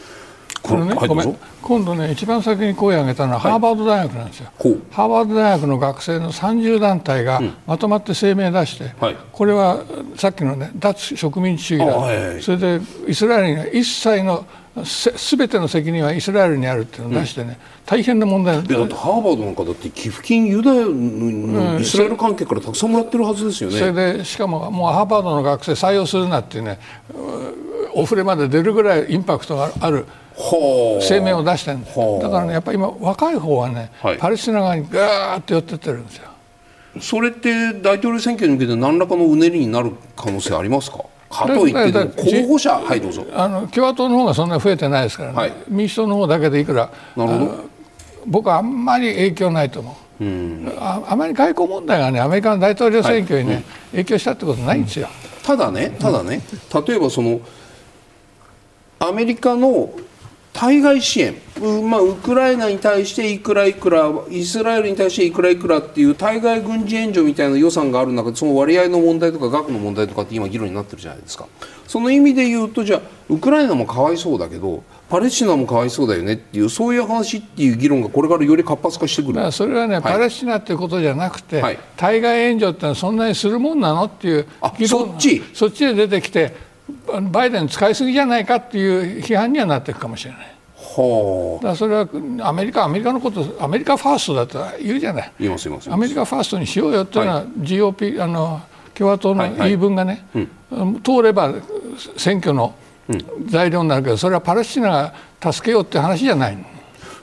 [0.65, 1.37] これね、ごめん。
[1.65, 9.83] 今度ね一番先に声を上げたのはハーバード大学なんですよ、はい、ハーバード大学の学生の30団体がまとまって声明出して、うん、これは
[10.17, 14.47] さっきのね脱植民地主義だ、はいはい、それでイスラエルには一切の
[14.85, 17.57] すべての責任はイスラエルにあるっていうのを出してね、うん、
[17.87, 26.79] 大変な問題だってハーバードなんかだって寄付金ユダヤのイスラエル関係からたくさんもらってるはずですよね、それでしかももうハーバードの学生採用するなっていうね
[27.95, 30.07] お触れまで出るぐらいインパクトがある
[30.37, 31.97] 声明を出してるんです。
[31.97, 36.29] だからねやっぱり今若い方はね、はい、パレスチナ側にガーッと寄ってってるんですよ。
[37.01, 41.05] それって大統領選挙に向けて何らかのうねりになる可能性ありますか？
[41.31, 43.27] かといって候補者はいどうぞ。
[43.33, 47.65] あの共和党の方がそんなに増えてないですからね、はい、民主党の方だけでいくらなるほど。
[48.27, 50.25] 僕はあんまり影響ないと思う。
[50.25, 56.41] うん、ああまり外交問題がねアメリカの大統領選挙にね、はい、影響したってことないんですよ、うん、ただねただね、
[56.87, 57.41] 例えばその
[59.01, 59.91] アメリカの
[60.55, 61.35] 対外支援、
[61.91, 71.49] まあ、ウクライナに対していくらいくらイスラエルに対していくらいくらっていう対外軍事援助みたいな予算がある中でその割合の問題とか額の問題とかって今議論になってるじゃないですか。
[71.89, 79.53] その意味で言うとじゃあウクライナもかわいそうだけどパレスチナもかわいそうだよねっていうそういう話っていう議論がこれからより活発化してくる。
[79.53, 84.47] それはね、はい、パレスチナっていうことじゃなくて、はい、対外援助ってのはそんなにするもんなのっていう
[84.79, 85.43] 議論そっち？
[85.53, 86.55] そっちで出てきて
[87.31, 90.55] バイデン使いすぎじゃないかっていう批判にはなっていくかもしれない。
[90.77, 92.09] はあ、だそれは
[92.43, 95.33] アメリカアメリカのことアメリカファーストだと言うじゃない。
[95.95, 98.61] アメリカファーストにしようよっていうのは、はい、GOP あの
[98.95, 101.55] 共和党の言い分がね、はいはい、通れば
[102.17, 102.75] 選挙の
[103.47, 106.65] 材料になるけどそれはパレスチナが助けようって話じゃないの。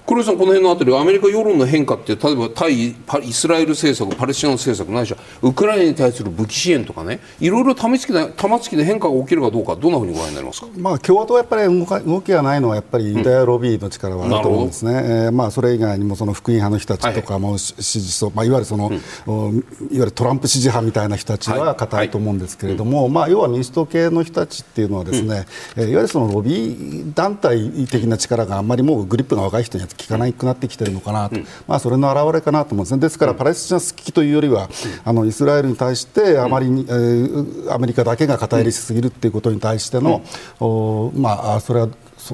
[0.05, 2.95] 黒井さん、この辺のあたり、アメリカ世論の変化って、例えば対イ
[3.33, 18.91] スラエル政策、パレスチナ政策、ないしはウクライナに対する武器支援とかね、いろいろ玉突きで玉突きで変化が起きるかどうか、どんなふうにご覧になりますか、まあ、共和党はやっぱり動きがないのは、やっぱりユダヤロビーの力はあると思うんですね、うん、えー、まあ、それ以外にもその福音派の人たちとかも支持層、はいまあ、いわゆるその、
[19.27, 25.45] うん、いわゆるトランプ支持派みたいな人たちは固いと思うんですけれども、はいはい、まあ、要は民主党系の人たちっていうのは、ですね、
[25.77, 34.69] うん、えー、いわゆるそのロビー団体的な力があんまりもうグリップが若い人には効かなくなってきてるのかなと、うん、まあ、それの表れかなと思うんですね、ですから、パレスチナ好きというよりは、
[35.03, 40.21] あのイスラエルに対してあまりに、えー、アメリカだけが肩入れしすぎるということに対しての、
[40.59, 41.89] おまあ、それは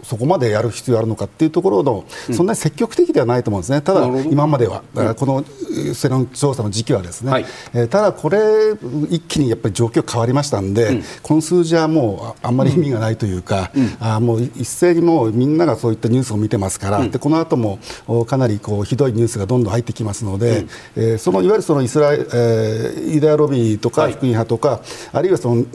[0.05, 4.83] そそこまでやる必要あるのかっていうところの、そんなに積極的ではないと思うんですね、ただ、今までは、
[5.15, 5.43] この
[5.93, 8.39] 世論調査の時期はですね、はい、えー、ただこれ、
[9.09, 17.79] 一気にやっぱり状況変わりましたんで、うん、この数字はもうあんまり意味がないというか、うん、あもう一斉にもうみんながそういったニュースを見てますから、うん、でこの後も
[18.27, 24.79] かなりこうひどいニュースがどんどん入ってきますので、うん、えー、そのいわゆるそのイスラエル、えー、ユダヤロビーとか福音派とか、はい、
[25.13, 25.65] あるいはその、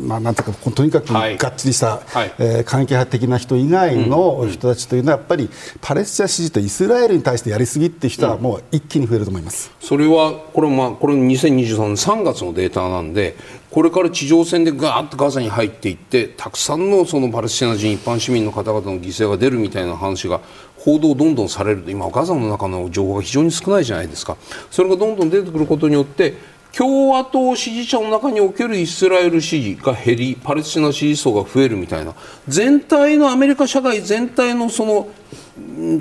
[0.00, 5.48] まあ、なんていうか、とにかくがっちりした、はい、えー、関係派的な人以外の人たちというのはやっぱり
[5.80, 9.70] パレスチナ支持とイスラエルに対してやりすぎっていう人はもう一気に増えると思います。
[9.80, 13.36] それはこれまあこれ2023年3月のデータなんで
[13.70, 20.40] これから地上戦でガーッとガザに入っていってたくさんのそのパレスチナ人一般市民の方々の犠牲が出るみたいな話が
[20.78, 24.36] 報道どんどんされると今ガザの中の情報が非常に少ないじゃないですか
[24.70, 26.34] それがどんどん出てくることによって
[26.76, 32.14] 共和党支持者の中におけるイスラエル支持が減りパレスチナ支持層が増えるみたいな。
[32.46, 35.08] 全体のアメリカ社会全体のその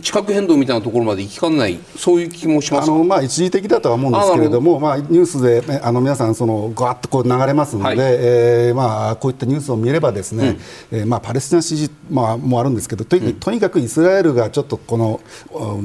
[0.01, 10.57] 地殻変動みたいなところまで行きかねないそういう気もしますあの、まあ、一時的だとは思うんですけれどもまあ、ニュースで、ね、あの皆さんそのガーッとこう流れますので、はい、えー、まあ、こういったニュースを見ればですね、
[10.91, 15.21] うん、えー、まあ、パレスチナ支持、まあ、もあるんですけどとに,、とにかくイスラエルがちょっとこの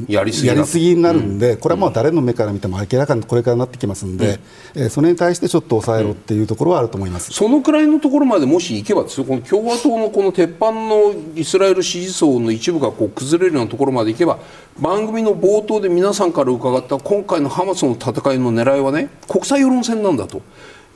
[0.09, 0.45] やりす
[0.79, 4.41] ぎになるんで、うん、これはもう誰の目から見ても明らかにこれからなってきますんで、
[4.75, 14.39] うん、えー、それに対してちょっと抑えろっていうところはあると思います、そのくらいのところまでもし行けばこの共和党のこの鉄板のイスラエル支持層の一部がこう崩れるようなところまで行けば
[14.79, 20.43] 番組の冒頭で皆さんから伺った今回のハマスの戦いの狙いはね国際世論戦なんだと。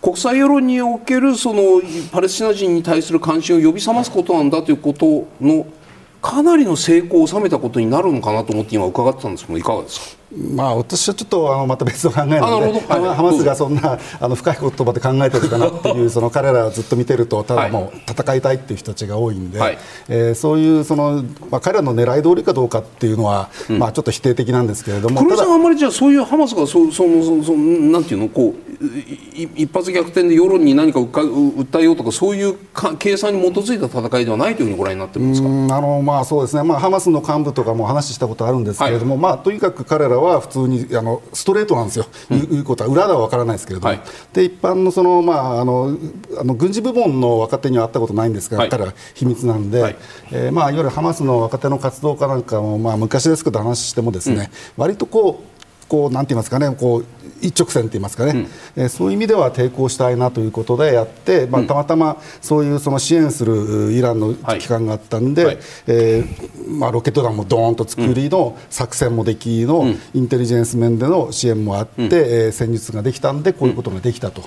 [0.03, 1.80] 国際世論におけるその
[2.12, 5.66] パレスチナ人に対する関心を呼び覚ますことなんだということの
[6.20, 10.23] かなりの成功を収めたことになるのかなと思って今伺ってたんですけどいかがですか？
[10.37, 19.78] まあ、私はちょっとあのまた別の考えなので、ハマスがそんなあの深い言葉で考えてるかなっていうその彼らをずっと見てるとただもう戦いたいっていう人たちが多いんで、はい、
[20.09, 27.59] えー、そういうその、まあ、彼らの狙い通りかどうかっていうのは、うん、まあ、ちょっと否定的なんですけれども黒井さんあんまりじゃあそういうハマスがそそのその
[27.93, 28.64] なんていうのこう
[29.57, 42.90] 一発逆転で世論に何か訴えようとかそういうか計算に基づいた戦いではないというふうにご覧になってるんですかあの、まあ、そうですね、まあ、ハマスの幹部とかも話したことあるんですけれども、はい、まあ、とにかく彼らは普通にあのストレートなんですよ、うん、いうことは。
[42.90, 44.00] 裏では分からないですけれども、はい、
[44.32, 45.96] で一般のその、まあ、あの
[46.38, 49.96] あの軍事部門の若手には会ったことないんですが、はい、彼は秘密なんで、はい、
[50.32, 55.53] えー、まあ、いわゆるハマスの若手の活動家なんかも、まあ、昔ですけど話してもですね、うん、割とこう
[55.95, 57.05] こうなんて言いますかねこう
[57.40, 74.42] 一直線と言いますかね、うん、えー、そういう意味では抵抗したいなということでやって、まあ、たまたまそういうその支援するイランの機関があったんで、はい、えー、まあ、ロケット弾もどーんと作りの作戦もできの、インテリジェンス面での支援もあって、うん、えー、戦術ができたんでこういうことができたと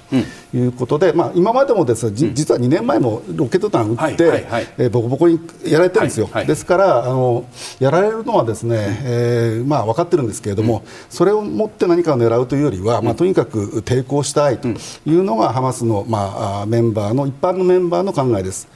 [0.54, 4.44] いうことで、まあ、今までもです、ね、実は2年前もロケット弾撃って、はい。
[4.46, 7.46] はい、えー、ボコボコにやられてるんですよ、ですからあの
[7.80, 14.74] やられるのはですね、えーまあ、分かってるんですけれども、それをもって何かを狙うというよりは、まあ、とにかく抵抗したいとい
[15.08, 18.68] うのがハマスの、まあ、メンバーの一般のメンバーの考えです。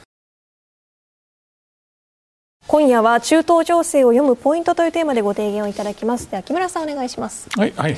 [2.68, 6.30] 今夜は中東情勢を読むポイントというテーマでご提言をいただきます。
[6.30, 7.50] では木村さんお願いします。
[7.58, 7.98] はい、はい。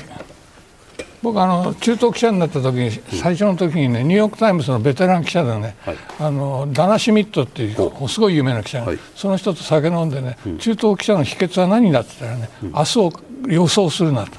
[1.24, 13.11] 僕あの中東記者になった時に最初の時にねニューヨークタイムズのベテラン記者でね、はい、あのダナ・シミットっていうすごい有名な記者が、はい、その人と酒飲んでね、うん、中東記者の秘訣は何だって言ったらね、うん、明日を
[13.47, 14.32] 予想するなと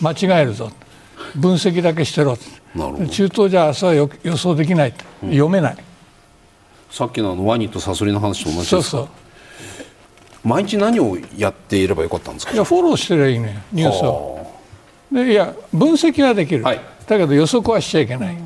[0.00, 0.70] 間違えるぞ。
[1.34, 2.36] 分析だけしてろ。
[3.10, 5.76] 中東じゃ明日は予想できない、うん、読めない。
[6.90, 9.08] さっきのあのワニとサソリの話と同じですそうそう。
[10.44, 12.52] 毎日何をやっていればよかったんですか？
[12.52, 14.46] いやフォローしてりゃいいねニュースを。
[15.10, 18.36] でいや分析はできる、はい、だけど予測はしちゃいけない、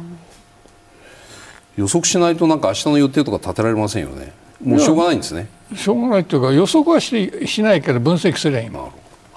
[1.76, 4.32] 予測しないとなんか明日の予定とか立てられませんよね。
[4.62, 5.49] もうしょうがないんですね。
[5.74, 8.70] しょうがないというか予測はししないけど分析すりゃいい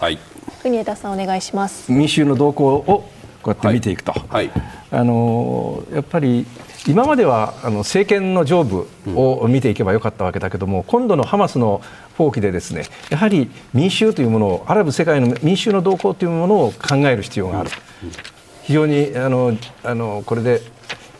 [0.02, 0.18] はい。
[0.64, 1.92] 国枝さんお願いします。
[1.92, 3.06] 民衆の動向をこ
[3.46, 4.26] うやって見ていくと、はい。
[4.30, 4.52] はい、
[4.90, 6.48] あのやっぱり
[6.88, 11.84] 今まではあの政権の上部を見ていけばよかったわけだけども、うん、今度のハマスの
[12.18, 17.70] 放棄でですねやはり民衆というものをアラブ世界の民衆の動向というものを考える必要がある、
[18.02, 18.16] うんうん、
[18.64, 20.62] 非常にあのあのこれで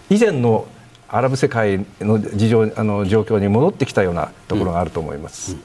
[0.10, 0.66] 以前の
[1.08, 5.56] アラブ世界の事情あの状況に戻ってきたようなところがあると思います。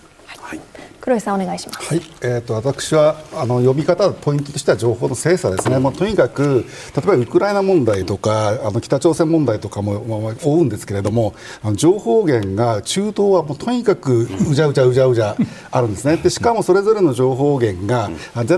[1.06, 1.86] 黒井さんお願いします。
[1.86, 5.78] はい、えっ、ー、と私はあの呼び方ポイントとしては情報の精査ですね。
[5.78, 6.64] もうとにかく
[6.96, 15.36] 例えばウクライナ問題とかあの北朝鮮問題とかも、まあ、追うんですけれども、あの情報源が中東はもうとにかくうじゃうじゃうじゃうじゃ
[15.70, 16.16] あるんですね。
[16.16, 18.10] でしかもそれぞれの情報源が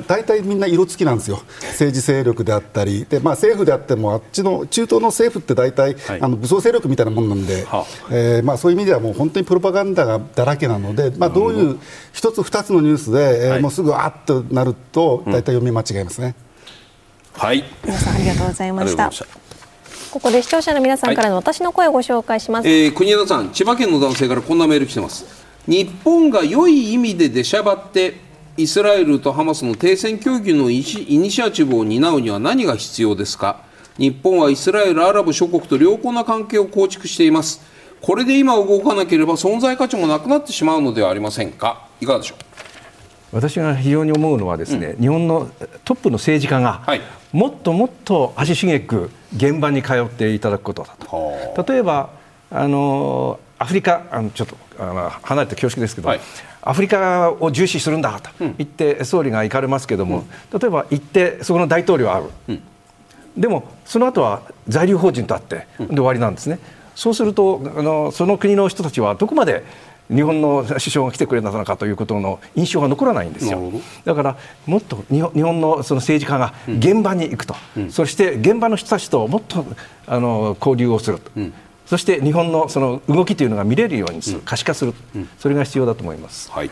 [0.06, 1.42] 大体みんな色付きなんですよ。
[1.72, 11.78] 政治勢力であったりでまあ政府であってもあっちの中東の政府って大体、はい、あの武装勢力みたいなもんなんで、はえー、まあそういう意味ではもう本当にプロパガンダがだらけなので、まあどういう
[12.14, 16.34] 一つつ2つのニュースで、えー、もうすぐあっとなると大体読み間違いますね、
[17.34, 17.64] うん、はい。
[17.84, 19.10] 皆さんありがとうございました。
[20.10, 25.26] ここで視聴者の皆さんからの私の声をご紹介します、はい、えー、国枝さん千葉県の男性からこんなメール来てます。
[25.66, 28.14] 日本が良い意味で出しゃばって
[28.56, 33.62] イスラエルとハマスの停戦協議のイニシアチブを担うには何が必要ですか？
[33.98, 37.60] 日本はイスラエル、アラブ諸国と良好な関係を構築しています。
[38.00, 41.87] これで今動かなければ存在価値もなくなってしまうのではありませんか？
[42.00, 42.38] いかがでしょう？
[43.30, 45.50] 私が非常に思うのはですね、うん、日本の
[45.84, 47.00] トップの政治家が、はい、
[47.32, 51.64] もっともっと足しげく現場に通っていただくことだと。
[51.70, 52.10] 例えば
[52.50, 56.20] あのアフリカあのちょっとあの離れて恐縮ですけど、はい、
[56.62, 62.62] アフリカを重視するんだと言って総理が行かれますけども、うん、例えば行ってそこの大統領ある、うん、
[63.36, 66.58] でもその後は在留邦人と会ってで終わりなんですね。
[66.94, 69.64] そうするとあのその国の人たちはどこまで
[70.10, 73.72] 日本の首相が来てくれたのかということの印象が残らないんですよ。
[74.04, 74.36] だから
[74.66, 79.64] もっと日本のその政治家が現場に行くと、うん、そして現場の人たちともっと
[80.06, 81.52] あの交流をすると、うん、
[81.86, 84.94] そして日本のその動きというのが見れるようにする、可視化する、
[85.38, 86.50] それが必要だと思います。
[86.50, 86.70] はい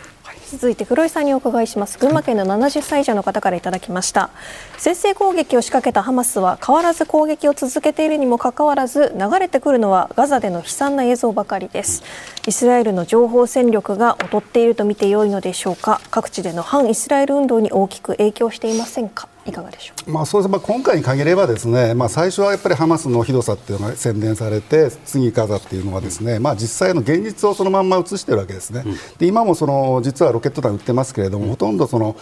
[0.51, 1.99] 続いて黒井さんにお伺いします。
[1.99, 4.31] 群馬県の70歳以上の方からいただきました。
[4.79, 12.03] 先制攻撃を仕掛けたハマスは変わらず攻撃を続けているにもかかわらず流れてくるのはガザでの悲惨な映像ばかりです。
[12.47, 16.01] イスラエルの情報戦力が劣っていると見て良いのでしょうか。
[16.11, 19.29] 各地での反イスラエル運動に大きく影響していませんか。
[19.47, 20.11] いかがでしょう。
[20.11, 32.17] まあそうですまあ、今回に限ればですね、まあ、最初はやっぱりハマスのひどさっていうのが宣伝されて次ガザっていうのはですね、うん、まあ、実際の現実をそのまんま映しているわけですね、うん、で今もその実はロケット弾撃ってますけれども、うん、ほとんどその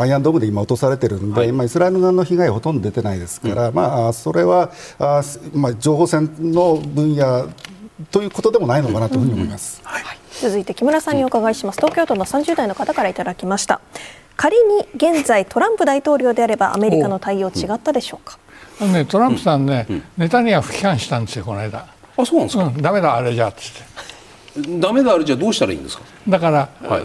[0.00, 5.22] アイアンドームで今落とされてるんで、はい、今イスラエル側の被害はほとんど出てないですから、まあ、それはあ、
[5.54, 7.48] まあ、情報戦の分野
[8.10, 9.80] ということでもないのかなというふうに思います。
[9.84, 10.02] はい。
[10.40, 11.76] 続いて木村さんにお伺いします。
[11.76, 13.80] 東京都の30代の方からいただきました。
[14.40, 18.38] 仮に現在トランプ大統領であればアメリカの対応違ったでしょうか、
[18.80, 21.86] うん、ね、トランプさんね、うん、ネタニヤフ批判したんですよこの間。
[22.16, 23.60] あそうなんですか、うん、ダメだあれじゃって
[24.80, 26.04] ダメだあれじゃどうしたらいいんですか？
[26.28, 27.02] だから、はい、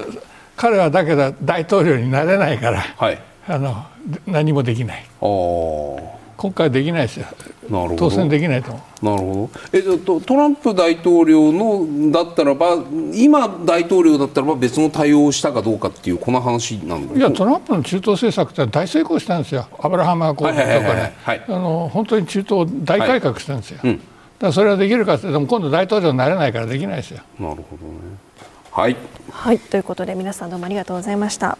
[0.55, 3.85] 彼はだけど大統領になれないから、はい、あの
[4.27, 5.05] 何もできない。
[5.21, 7.27] ああ今回できないですよ。
[7.69, 7.95] なるほど。
[7.95, 9.59] 当選できないとなるほど。
[9.71, 12.75] えとトランプ大統領のだったらば
[13.13, 19.65] 今大統領だったらば別の対応をしたかどうかっていうこの話なんいやトランプの中東政策って大成功したんですよ。
[19.79, 21.15] アブラハムアコードとかね。
[21.47, 24.01] あの本当に中東大改革したんですよ、はいうん、
[24.37, 27.21] だからそれはできるかってでも今度大統領になれないからできないですよ。
[27.39, 28.25] なるほどね。
[28.75, 28.97] はい、
[29.31, 31.57] はい、ということで皆さんどうもありがとうございました